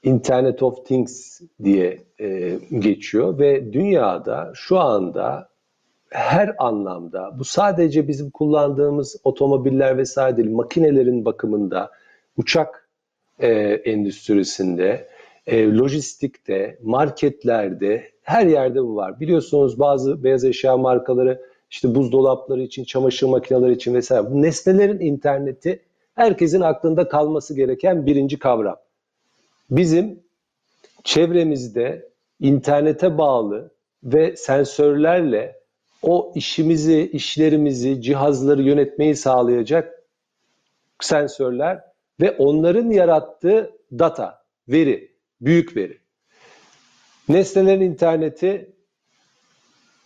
[0.03, 5.49] Internet of Things diye e, geçiyor ve dünyada şu anda
[6.09, 11.91] her anlamda bu sadece bizim kullandığımız otomobiller vesaire değil, makinelerin bakımında,
[12.37, 12.89] uçak
[13.39, 13.49] e,
[13.85, 15.07] endüstrisinde,
[15.47, 19.19] e, lojistikte, marketlerde her yerde bu var.
[19.19, 21.41] Biliyorsunuz bazı beyaz eşya markaları
[21.71, 24.31] işte buzdolapları için, çamaşır makineleri için vesaire.
[24.31, 25.79] Bu nesnelerin interneti
[26.15, 28.77] herkesin aklında kalması gereken birinci kavram.
[29.71, 30.19] Bizim
[31.03, 32.06] çevremizde
[32.39, 33.71] internete bağlı
[34.03, 35.59] ve sensörlerle
[36.01, 40.03] o işimizi, işlerimizi, cihazları yönetmeyi sağlayacak
[40.99, 41.81] sensörler
[42.21, 45.11] ve onların yarattığı data, veri,
[45.41, 45.97] büyük veri.
[47.29, 48.73] Nesnelerin interneti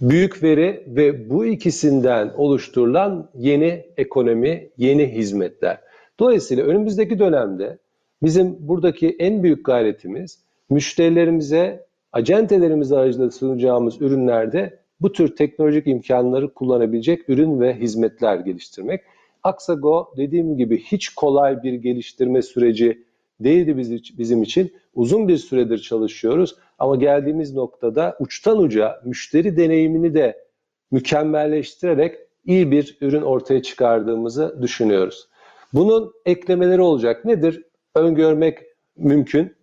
[0.01, 5.81] büyük veri ve bu ikisinden oluşturulan yeni ekonomi, yeni hizmetler.
[6.19, 7.77] Dolayısıyla önümüzdeki dönemde
[8.23, 17.29] bizim buradaki en büyük gayretimiz müşterilerimize, acentelerimiz aracılığıyla sunacağımız ürünlerde bu tür teknolojik imkanları kullanabilecek
[17.29, 19.01] ürün ve hizmetler geliştirmek.
[19.43, 23.03] Aksago dediğim gibi hiç kolay bir geliştirme süreci
[23.39, 24.73] değildi biz- bizim için.
[24.95, 30.45] Uzun bir süredir çalışıyoruz ama geldiğimiz noktada uçtan uca müşteri deneyimini de
[30.91, 35.27] mükemmelleştirerek iyi bir ürün ortaya çıkardığımızı düşünüyoruz.
[35.73, 37.25] Bunun eklemeleri olacak.
[37.25, 37.63] Nedir?
[37.95, 38.59] Öngörmek
[38.97, 39.55] mümkün.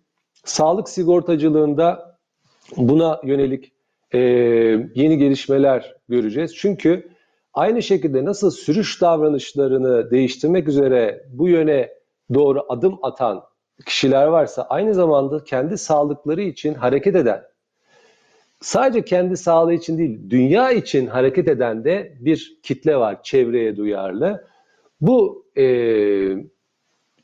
[0.45, 2.08] Sağlık sigortacılığında
[2.77, 3.71] buna yönelik
[4.13, 4.19] e,
[4.95, 6.55] yeni gelişmeler göreceğiz.
[6.55, 7.09] Çünkü
[7.53, 11.89] aynı şekilde nasıl sürüş davranışlarını değiştirmek üzere bu yöne
[12.33, 13.43] doğru adım atan
[13.85, 17.43] kişiler varsa aynı zamanda kendi sağlıkları için hareket eden,
[18.61, 24.47] sadece kendi sağlığı için değil, dünya için hareket eden de bir kitle var çevreye duyarlı.
[25.01, 25.65] Bu e,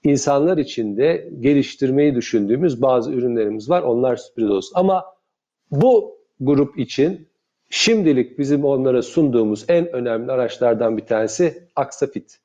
[0.04, 3.82] insanlar için de geliştirmeyi düşündüğümüz bazı ürünlerimiz var.
[3.82, 4.74] Onlar sürpriz olsun.
[4.76, 5.15] Ama
[5.72, 7.28] bu grup için
[7.70, 12.40] şimdilik bizim onlara sunduğumuz en önemli araçlardan bir tanesi Aksafit.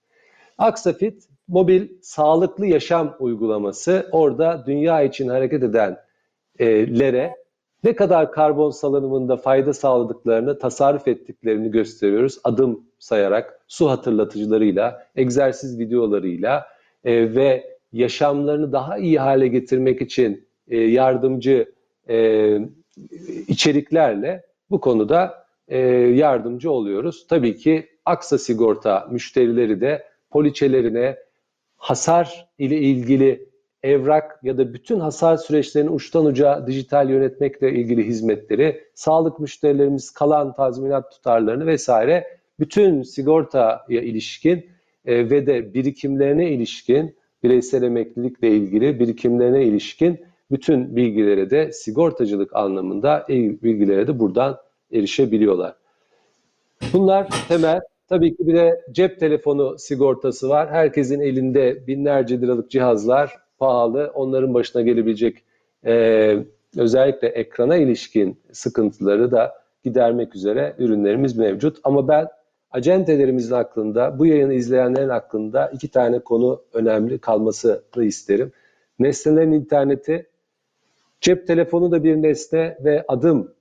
[0.58, 4.08] Aksafit mobil sağlıklı yaşam uygulaması.
[4.12, 7.36] Orada dünya için hareket edenlere
[7.84, 12.38] ne kadar karbon salınımında fayda sağladıklarını, tasarruf ettiklerini gösteriyoruz.
[12.44, 16.66] Adım sayarak, su hatırlatıcılarıyla, egzersiz videolarıyla
[17.04, 21.72] e, ve yaşamlarını daha iyi hale getirmek için e, yardımcı
[22.08, 22.58] e,
[23.48, 27.26] içeriklerle bu konuda e, yardımcı oluyoruz.
[27.28, 31.16] Tabii ki Aksa Sigorta müşterileri de poliçelerine
[31.76, 33.50] hasar ile ilgili
[33.82, 40.54] evrak ya da bütün hasar süreçlerini uçtan uca dijital yönetmekle ilgili hizmetleri, sağlık müşterilerimiz kalan
[40.54, 44.66] tazminat tutarlarını vesaire bütün sigortaya ilişkin
[45.04, 50.20] e, ve de birikimlerine ilişkin bireysel emeklilikle ilgili birikimlerine ilişkin
[50.50, 54.58] bütün bilgilere de sigortacılık anlamında il- bilgilere de buradan
[54.92, 55.74] erişebiliyorlar.
[56.92, 57.80] Bunlar temel.
[58.08, 60.68] Tabii ki bir de cep telefonu sigortası var.
[60.70, 64.10] Herkesin elinde binlerce liralık cihazlar pahalı.
[64.14, 65.42] Onların başına gelebilecek
[65.86, 66.36] e,
[66.78, 69.52] özellikle ekrana ilişkin sıkıntıları da
[69.84, 71.78] gidermek üzere ürünlerimiz mevcut.
[71.84, 72.28] Ama ben
[72.70, 78.52] acentelerimizin aklında, bu yayını izleyenlerin aklında iki tane konu önemli kalmasını isterim.
[78.98, 80.26] Nesnelerin interneti,
[81.20, 83.54] cep telefonu da bir nesne ve adım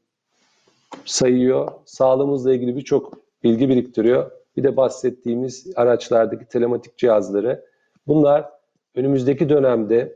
[1.06, 1.72] sayıyor.
[1.86, 4.32] Sağlığımızla ilgili birçok bilgi biriktiriyor.
[4.58, 7.66] Bir de bahsettiğimiz araçlardaki telematik cihazları.
[8.08, 8.50] Bunlar
[8.96, 10.16] önümüzdeki dönemde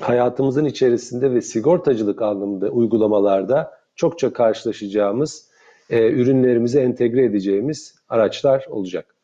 [0.00, 5.48] hayatımızın içerisinde ve sigortacılık anlamında uygulamalarda çokça karşılaşacağımız,
[5.90, 9.14] e, ürünlerimize entegre edeceğimiz araçlar olacak.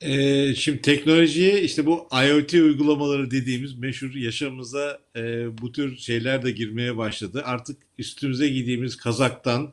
[0.00, 5.20] Ee, şimdi teknolojiye işte bu IoT uygulamaları dediğimiz meşhur yaşamımıza e,
[5.58, 7.42] bu tür şeyler de girmeye başladı.
[7.44, 9.72] Artık üstümüze giydiğimiz kazaktan,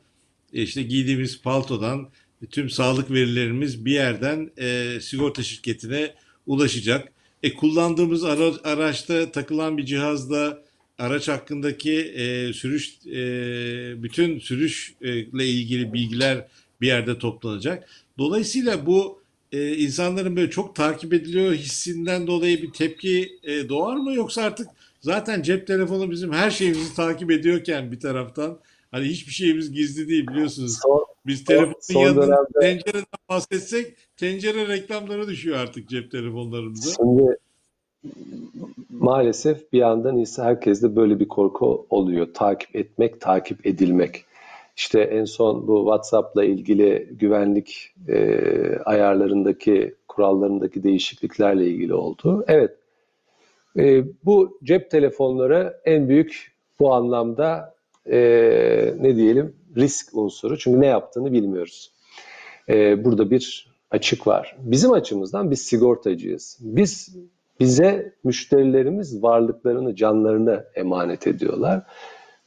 [0.54, 2.10] e, işte giydiğimiz paltodan
[2.52, 6.14] tüm sağlık verilerimiz bir yerden e, sigorta şirketine
[6.48, 7.12] ulaşacak.
[7.44, 10.64] E, kullandığımız ara, araçta takılan bir cihazda
[10.98, 16.48] araç hakkındaki e, sürüş e, bütün sürüşle ilgili bilgiler
[16.82, 17.90] bir yerde toplanacak.
[18.18, 24.14] Dolayısıyla bu e, insanların böyle çok takip ediliyor hissinden dolayı bir tepki e, doğar mı
[24.14, 24.68] yoksa artık
[25.02, 28.58] Zaten cep telefonu bizim her şeyimizi takip ediyorken bir taraftan
[28.91, 30.80] hani hiçbir şeyimiz gizli değil biliyorsunuz.
[30.84, 36.91] Son, Biz telefonun son yanında dönemde- tencereden bahsetsek tencere reklamları düşüyor artık cep telefonlarımıza.
[36.98, 37.38] Şimdi
[38.89, 42.28] maalesef bir yandan ise herkeste böyle bir korku oluyor.
[42.34, 44.26] Takip etmek, takip edilmek.
[44.78, 48.40] İşte en son bu WhatsApp'la ilgili güvenlik e,
[48.86, 52.46] ayarlarındaki, kurallarındaki değişikliklerle ilgili oldu.
[52.48, 52.78] Evet,
[53.78, 57.76] e, bu cep telefonları en büyük bu anlamda
[58.06, 58.20] e,
[59.00, 60.58] ne diyelim risk unsuru.
[60.58, 61.92] Çünkü ne yaptığını bilmiyoruz.
[62.70, 64.58] E, burada bir açık var.
[64.60, 66.58] Bizim açımızdan biz sigortacıyız.
[66.62, 67.18] Biz
[67.60, 71.84] bize müşterilerimiz varlıklarını, canlarını emanet ediyorlar.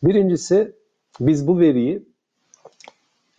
[0.03, 0.73] Birincisi
[1.21, 2.10] biz bu veriyi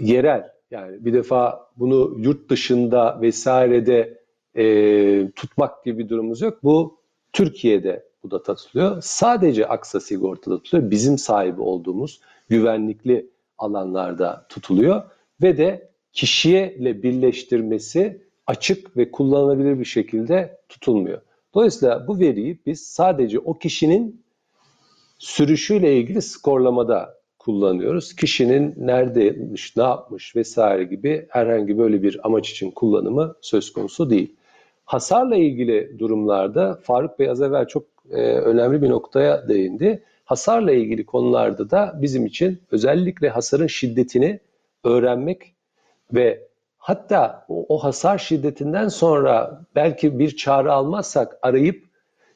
[0.02, 4.22] yerel yani bir defa bunu yurt dışında vesairede
[4.58, 6.64] e, tutmak gibi bir durumumuz yok.
[6.64, 6.98] Bu
[7.34, 8.98] Türkiye'de bu da tutuluyor.
[9.02, 10.92] Sadece Aksa Sigorta'da tutuluyor.
[10.92, 15.04] Bizim sahibi olduğumuz güvenlikli alanlarda tutuluyor
[15.42, 21.22] ve de kişiyle birleştirmesi açık ve kullanılabilir bir şekilde tutulmuyor.
[21.54, 24.24] Dolayısıyla bu veriyi biz sadece o kişinin
[25.18, 28.16] sürüşüyle ilgili skorlamada kullanıyoruz.
[28.16, 34.36] Kişinin neredeymiş, ne yapmış vesaire gibi herhangi böyle bir amaç için kullanımı söz konusu değil.
[34.86, 40.04] Hasarla ilgili durumlarda Faruk Bey az evvel çok e, önemli bir noktaya değindi.
[40.26, 44.40] Hasarla ilgili konularda da bizim için özellikle hasarın şiddetini
[44.84, 45.56] öğrenmek
[46.14, 51.84] ve hatta o, o hasar şiddetinden sonra belki bir çağrı almazsak arayıp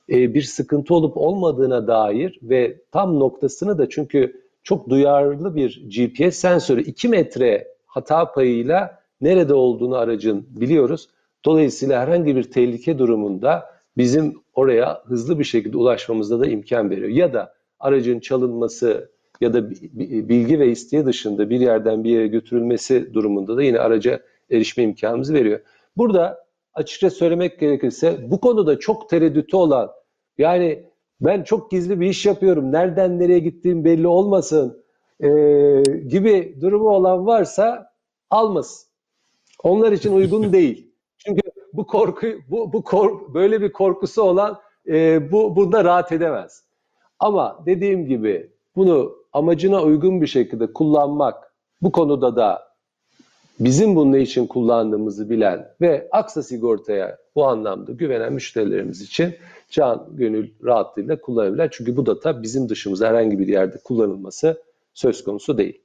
[0.09, 6.37] e, bir sıkıntı olup olmadığına dair ve tam noktasını da çünkü çok duyarlı bir GPS
[6.39, 11.09] sensörü 2 metre hata payıyla nerede olduğunu aracın biliyoruz.
[11.45, 13.65] Dolayısıyla herhangi bir tehlike durumunda
[13.97, 17.09] bizim oraya hızlı bir şekilde ulaşmamızda da imkan veriyor.
[17.09, 19.11] Ya da aracın çalınması
[19.41, 23.63] ya da bi- bi- bilgi ve isteği dışında bir yerden bir yere götürülmesi durumunda da
[23.63, 24.19] yine araca
[24.51, 25.59] erişme imkanımızı veriyor.
[25.97, 29.91] Burada açıkça söylemek gerekirse bu konuda çok tereddütü olan
[30.37, 30.83] yani
[31.21, 34.85] ben çok gizli bir iş yapıyorum nereden nereye gittiğim belli olmasın
[35.23, 37.91] eee, gibi durumu olan varsa
[38.29, 38.87] almasın.
[39.63, 40.91] Onlar için uygun değil.
[41.17, 41.41] Çünkü
[41.73, 46.63] bu korku bu bu kork, böyle bir korkusu olan e, bu bunda rahat edemez.
[47.19, 52.67] Ama dediğim gibi bunu amacına uygun bir şekilde kullanmak bu konuda da
[53.59, 59.35] bizim bunun ne için kullandığımızı bilen ve Aksa Sigorta'ya bu anlamda güvenen müşterilerimiz için
[59.69, 61.69] can gönül rahatlığıyla kullanabilirler.
[61.71, 64.61] Çünkü bu data bizim dışımızda herhangi bir yerde kullanılması
[64.93, 65.81] söz konusu değil.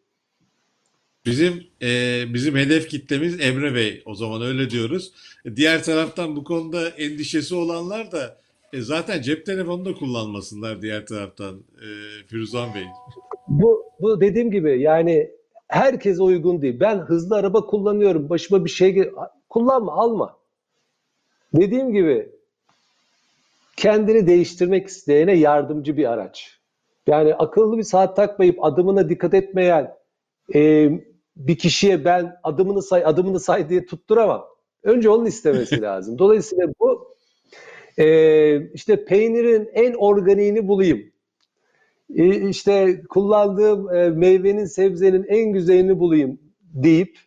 [1.26, 4.02] Bizim e, bizim hedef kitlemiz Emre Bey.
[4.06, 5.12] O zaman öyle diyoruz.
[5.56, 8.36] Diğer taraftan bu konuda endişesi olanlar da
[8.72, 11.88] e, zaten cep telefonu da kullanmasınlar diğer taraftan e,
[12.26, 12.84] Firuzan Bey.
[13.48, 15.30] Bu, bu dediğim gibi yani
[15.68, 16.80] herkese uygun değil.
[16.80, 18.28] Ben hızlı araba kullanıyorum.
[18.28, 19.10] Başıma bir şey
[19.48, 20.39] kullanma, alma.
[21.54, 22.30] Dediğim gibi
[23.76, 26.60] kendini değiştirmek isteyene yardımcı bir araç.
[27.06, 29.94] Yani akıllı bir saat takmayıp adımına dikkat etmeyen
[30.54, 30.90] e,
[31.36, 34.44] bir kişiye ben adımını say, adımını say diye tutturamam.
[34.82, 36.18] Önce onun istemesi lazım.
[36.18, 37.14] Dolayısıyla bu
[37.98, 41.12] e, işte peynirin en organiğini bulayım.
[42.16, 47.18] E, işte kullandığım e, meyvenin, sebzenin en güzelini bulayım deyip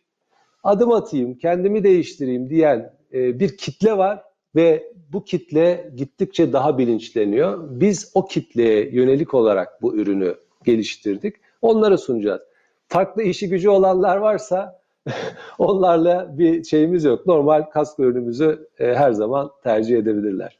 [0.64, 4.22] adım atayım, kendimi değiştireyim diyen e, bir kitle var
[4.56, 7.58] ve bu kitle gittikçe daha bilinçleniyor.
[7.70, 10.34] Biz o kitleye yönelik olarak bu ürünü
[10.64, 11.34] geliştirdik.
[11.62, 12.40] Onlara sunacağız.
[12.88, 14.80] Farklı işi gücü olanlar varsa
[15.58, 17.26] onlarla bir şeyimiz yok.
[17.26, 20.58] Normal kasko ürünümüzü e, her zaman tercih edebilirler.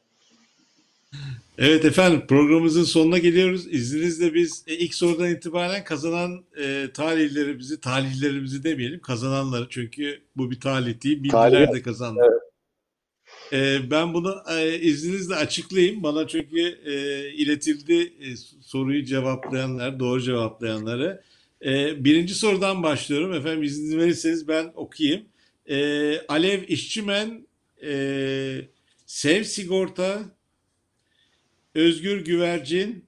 [1.57, 3.67] Evet efendim programımızın sonuna geliyoruz.
[3.73, 10.59] İzninizle biz e, ilk sorudan itibaren kazanan e, talihlerimizi, talihlerimizi demeyelim, kazananları çünkü bu bir
[10.59, 12.44] talih değil, bilgiler de kazandı.
[13.53, 16.03] E, ben bunu e, izninizle açıklayayım.
[16.03, 21.21] Bana çünkü e, iletildi e, soruyu cevaplayanlar, doğru cevaplayanları.
[21.65, 23.33] E, birinci sorudan başlıyorum.
[23.33, 25.25] Efendim izniniz verirseniz ben okuyayım.
[25.69, 27.47] E, Alev İşçimen,
[27.83, 28.61] e,
[29.05, 30.23] Sev Sigorta,
[31.75, 33.05] Özgür Güvercin,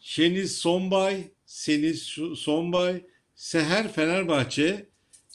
[0.00, 3.02] Şeniz Sonbay, Seniz Sonbay,
[3.34, 4.86] Seher Fenerbahçe.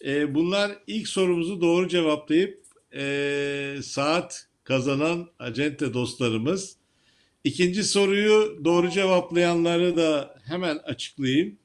[0.06, 2.61] E, bunlar ilk sorumuzu doğru cevaplayıp
[2.96, 6.76] e, saat kazanan acente dostlarımız.
[7.44, 11.58] İkinci soruyu doğru cevaplayanları da hemen açıklayayım.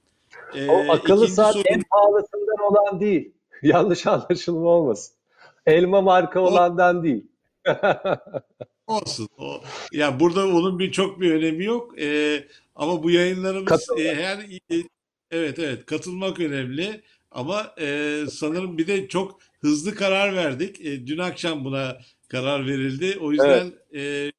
[0.54, 3.32] E, O akıllı saat soru- en pahalısından olan değil.
[3.62, 5.14] Yanlış anlaşılma olmasın.
[5.66, 7.26] Elma marka O- olandan değil.
[8.86, 9.28] Olsun.
[9.38, 9.60] O,
[9.92, 12.00] ya burada onun bir çok bir önemi yok.
[12.00, 14.76] Ee, ama bu yayınlarımız e, her e,
[15.30, 17.02] evet evet katılmak önemli.
[17.30, 20.80] Ama e, sanırım bir de çok hızlı karar verdik.
[20.80, 21.98] E, dün akşam buna
[22.28, 23.18] karar verildi.
[23.20, 24.32] O yüzden e,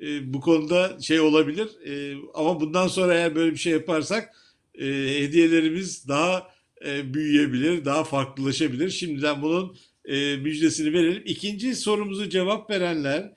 [0.00, 1.68] e, bu konuda şey olabilir.
[1.86, 4.34] E, ama bundan sonra eğer böyle bir şey yaparsak
[4.74, 4.86] e,
[5.20, 6.50] hediyelerimiz daha
[6.86, 8.90] e, büyüyebilir, daha farklılaşabilir.
[8.90, 11.22] Şimdiden bunun e, müjdesini verelim.
[11.26, 13.32] İkinci sorumuzu cevap verenler,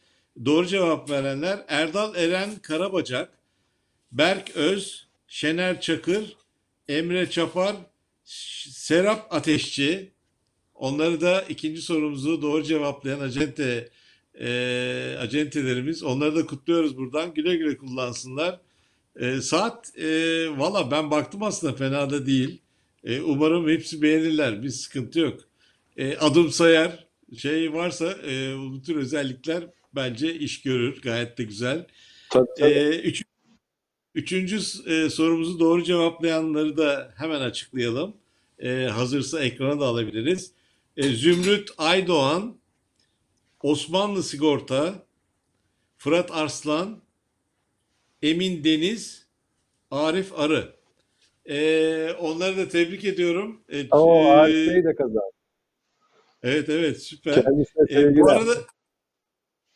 [0.46, 3.38] doğru cevap verenler Erdal Eren Karabacak,
[4.12, 6.38] Berk Öz, Şener Çakır,
[6.90, 7.76] Emre Çapar,
[8.24, 10.17] Serap Ateşçi.
[10.78, 13.90] Onları da ikinci sorumuzu doğru cevaplayan acente
[14.40, 16.04] e, acentelerimiz.
[16.04, 17.34] Onları da kutluyoruz buradan.
[17.34, 18.60] Güle güle kullansınlar.
[19.16, 20.08] E, saat e,
[20.58, 22.62] valla ben baktım aslında fena da değil.
[23.04, 24.64] E, umarım hepsi beğenirler.
[24.64, 25.40] Bir sıkıntı yok.
[25.98, 27.08] E, adım sayar
[27.38, 29.64] şey varsa e, bu tür özellikler
[29.96, 31.02] bence iş görür.
[31.02, 31.86] Gayet de güzel.
[32.30, 32.72] Tabii, tabii.
[32.72, 33.24] E, üç,
[34.16, 34.56] üçüncü
[34.86, 38.14] e, sorumuzu doğru cevaplayanları da hemen açıklayalım.
[38.60, 40.57] E, hazırsa ekrana da alabiliriz.
[40.98, 42.58] E, Zümrüt Aydoğan,
[43.64, 45.06] Osmanlı Sigorta,
[45.98, 47.02] Fırat Arslan,
[48.22, 49.28] Emin Deniz,
[49.92, 50.78] Arif Arı.
[51.50, 53.62] E, onları da tebrik ediyorum.
[53.70, 55.22] E, O e, Arif Bey de kazandı.
[56.44, 57.38] evet evet süper.
[57.90, 58.54] E, bu arada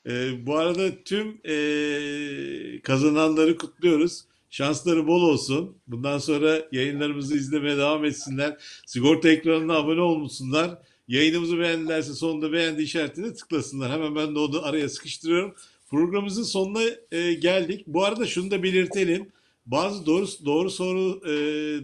[0.10, 4.26] e, bu arada tüm e, kazananları kutluyoruz.
[4.50, 5.78] Şansları bol olsun.
[5.88, 8.58] Bundan sonra yayınlarımızı izlemeye devam etsinler.
[8.86, 10.78] Sigorta ekranına abone olmuşsunlar.
[11.12, 13.91] Yayınımızı beğendilerse sonunda beğendi işaretine tıklasınlar.
[13.91, 15.55] Hemen ben de onu araya sıkıştırıyorum.
[15.89, 16.82] Programımızın sonuna
[17.12, 17.88] e, geldik.
[17.88, 19.32] Bu arada şunu da belirtelim.
[19.66, 21.34] Bazı doğru doğru soru e,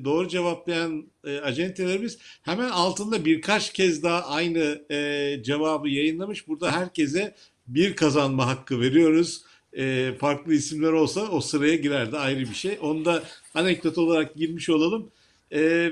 [0.05, 6.47] doğru cevaplayan e, acentelerimiz hemen altında birkaç kez daha aynı e, cevabı yayınlamış.
[6.47, 7.35] Burada herkese
[7.67, 9.43] bir kazanma hakkı veriyoruz.
[9.73, 12.77] E, farklı isimler olsa o sıraya girerdi ayrı bir şey.
[12.81, 13.23] Onu da
[13.53, 15.11] anekdot olarak girmiş olalım.
[15.53, 15.91] E,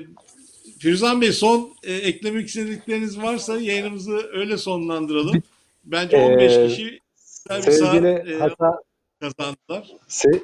[0.80, 5.44] Firuzan Bey son e, eklemek istedikleriniz varsa yayınımızı öyle sonlandıralım.
[5.86, 8.76] Bence 15 Ee, kişi bir saat Sevgili e, Hasan,
[9.20, 9.92] kazandılar.
[10.10, 10.44] Se-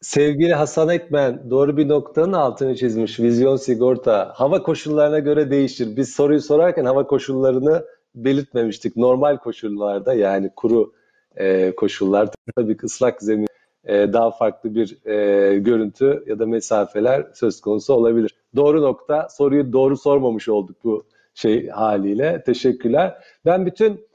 [0.00, 3.20] sevgili Hasan Ekmen doğru bir noktanın altını çizmiş.
[3.20, 5.96] Vizyon sigorta hava koşullarına göre değişir.
[5.96, 8.96] Biz soruyu sorarken hava koşullarını belirtmemiştik.
[8.96, 10.92] Normal koşullarda yani kuru
[11.36, 13.48] e, koşullar tabii ki ıslak zemin
[13.88, 18.34] e, daha farklı bir e, görüntü ya da mesafeler söz konusu olabilir.
[18.56, 19.28] Doğru nokta.
[19.30, 22.42] Soruyu doğru sormamış olduk bu şey haliyle.
[22.46, 23.18] Teşekkürler.
[23.46, 24.08] Ben bütün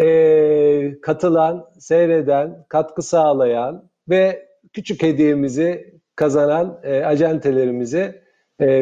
[0.00, 8.22] e, katılan, seyreden, katkı sağlayan ve küçük hediyemizi kazanan e, acentelerimizi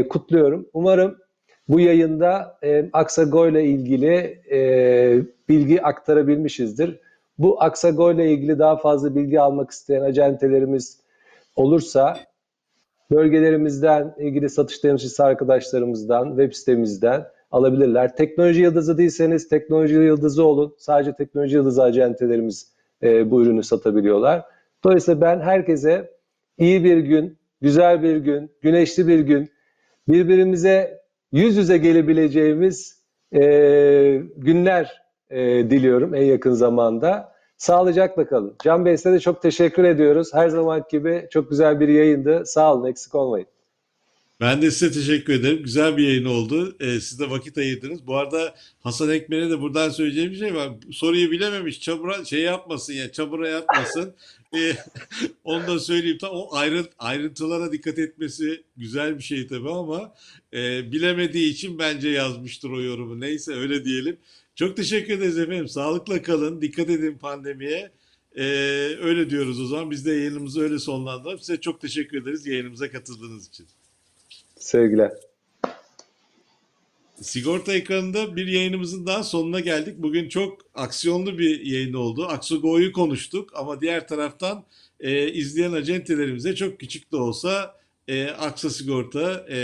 [0.09, 0.69] kutluyorum.
[0.73, 1.19] Umarım
[1.69, 4.59] bu yayında e, Aksago ile ilgili e,
[5.49, 7.01] bilgi aktarabilmişizdir.
[7.39, 11.01] Bu Aksago ile ilgili daha fazla bilgi almak isteyen acentelerimiz
[11.57, 12.17] olursa
[13.11, 18.17] bölgelerimizden, ilgili satış temsilcisi arkadaşlarımızdan, web sitemizden alabilirler.
[18.17, 20.75] Teknoloji yıldızı değilseniz teknoloji yıldızı olun.
[20.79, 22.73] Sadece teknoloji yıldızı acentelerimiz
[23.03, 24.45] e, bu ürünü satabiliyorlar.
[24.85, 26.11] Dolayısıyla ben herkese
[26.59, 29.51] iyi bir gün, güzel bir gün, güneşli bir gün,
[30.09, 31.01] birbirimize
[31.33, 33.43] yüz yüze gelebileceğimiz e,
[34.37, 37.35] günler e, diliyorum en yakın zamanda.
[37.57, 38.55] Sağlıcakla kalın.
[38.65, 40.29] Can Bey size de çok teşekkür ediyoruz.
[40.33, 42.43] Her zaman gibi çok güzel bir yayındı.
[42.47, 43.47] Sağ olun, eksik olmayın.
[44.41, 45.63] Ben de size teşekkür ederim.
[45.63, 46.77] Güzel bir yayın oldu.
[46.81, 48.07] Ee, siz de vakit ayırdınız.
[48.07, 50.71] Bu arada Hasan Ekmen'e de buradan söyleyeceğim bir şey var.
[50.93, 51.81] Soruyu bilememiş.
[51.81, 53.13] Çamura şey yapmasın ya.
[53.13, 54.15] Çamura yatmasın.
[54.57, 54.73] Ee,
[55.45, 56.19] onu da söyleyeyim.
[56.21, 60.15] Tam o ayrı, ayrıntılara dikkat etmesi güzel bir şey tabii ama
[60.53, 63.21] e, bilemediği için bence yazmıştır o yorumu.
[63.21, 64.17] Neyse öyle diyelim.
[64.55, 65.69] Çok teşekkür ederiz efendim.
[65.69, 66.61] Sağlıkla kalın.
[66.61, 67.91] Dikkat edin pandemiye.
[68.37, 68.45] Ee,
[69.03, 69.91] öyle diyoruz o zaman.
[69.91, 71.39] Biz de yayınımızı öyle sonlandıralım.
[71.39, 73.67] Size çok teşekkür ederiz yayınımıza katıldığınız için.
[74.57, 75.13] Sevgiler.
[77.23, 79.95] Sigorta ekranında bir yayınımızın daha sonuna geldik.
[79.99, 82.27] Bugün çok aksiyonlu bir yayın oldu.
[82.27, 84.65] Aksogo'yu konuştuk ama diğer taraftan
[85.01, 89.57] e, izleyen acentelerimize çok küçük de olsa e, Aksa Sigorta e,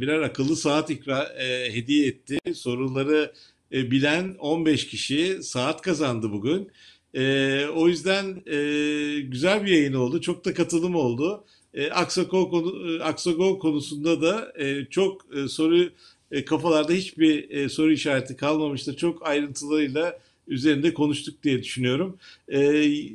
[0.00, 2.38] birer akıllı saat ikra, e, hediye etti.
[2.54, 3.32] Soruları
[3.72, 6.70] e, bilen 15 kişi saat kazandı bugün.
[7.14, 10.20] E, o yüzden e, güzel bir yayın oldu.
[10.20, 11.44] Çok da katılım oldu.
[11.74, 15.90] E, Aksago, konu, e, Aksago konusunda da e, çok e, soru
[16.30, 18.96] e, kafalarda hiçbir e, soru işareti kalmamıştır.
[18.96, 22.18] Çok ayrıntılarıyla üzerinde konuştuk diye düşünüyorum.
[22.48, 22.60] E,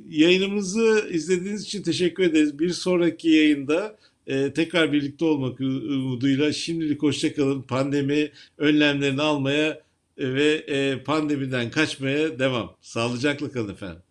[0.09, 2.59] yayınımızı izlediğiniz için teşekkür ederiz.
[2.59, 3.97] Bir sonraki yayında
[4.27, 7.61] e, tekrar birlikte olmak umuduyla şimdilik hoşçakalın.
[7.61, 9.81] Pandemi önlemlerini almaya
[10.21, 12.77] ve e, pandemiden kaçmaya devam.
[12.81, 14.01] Sağlıcakla kalın efendim.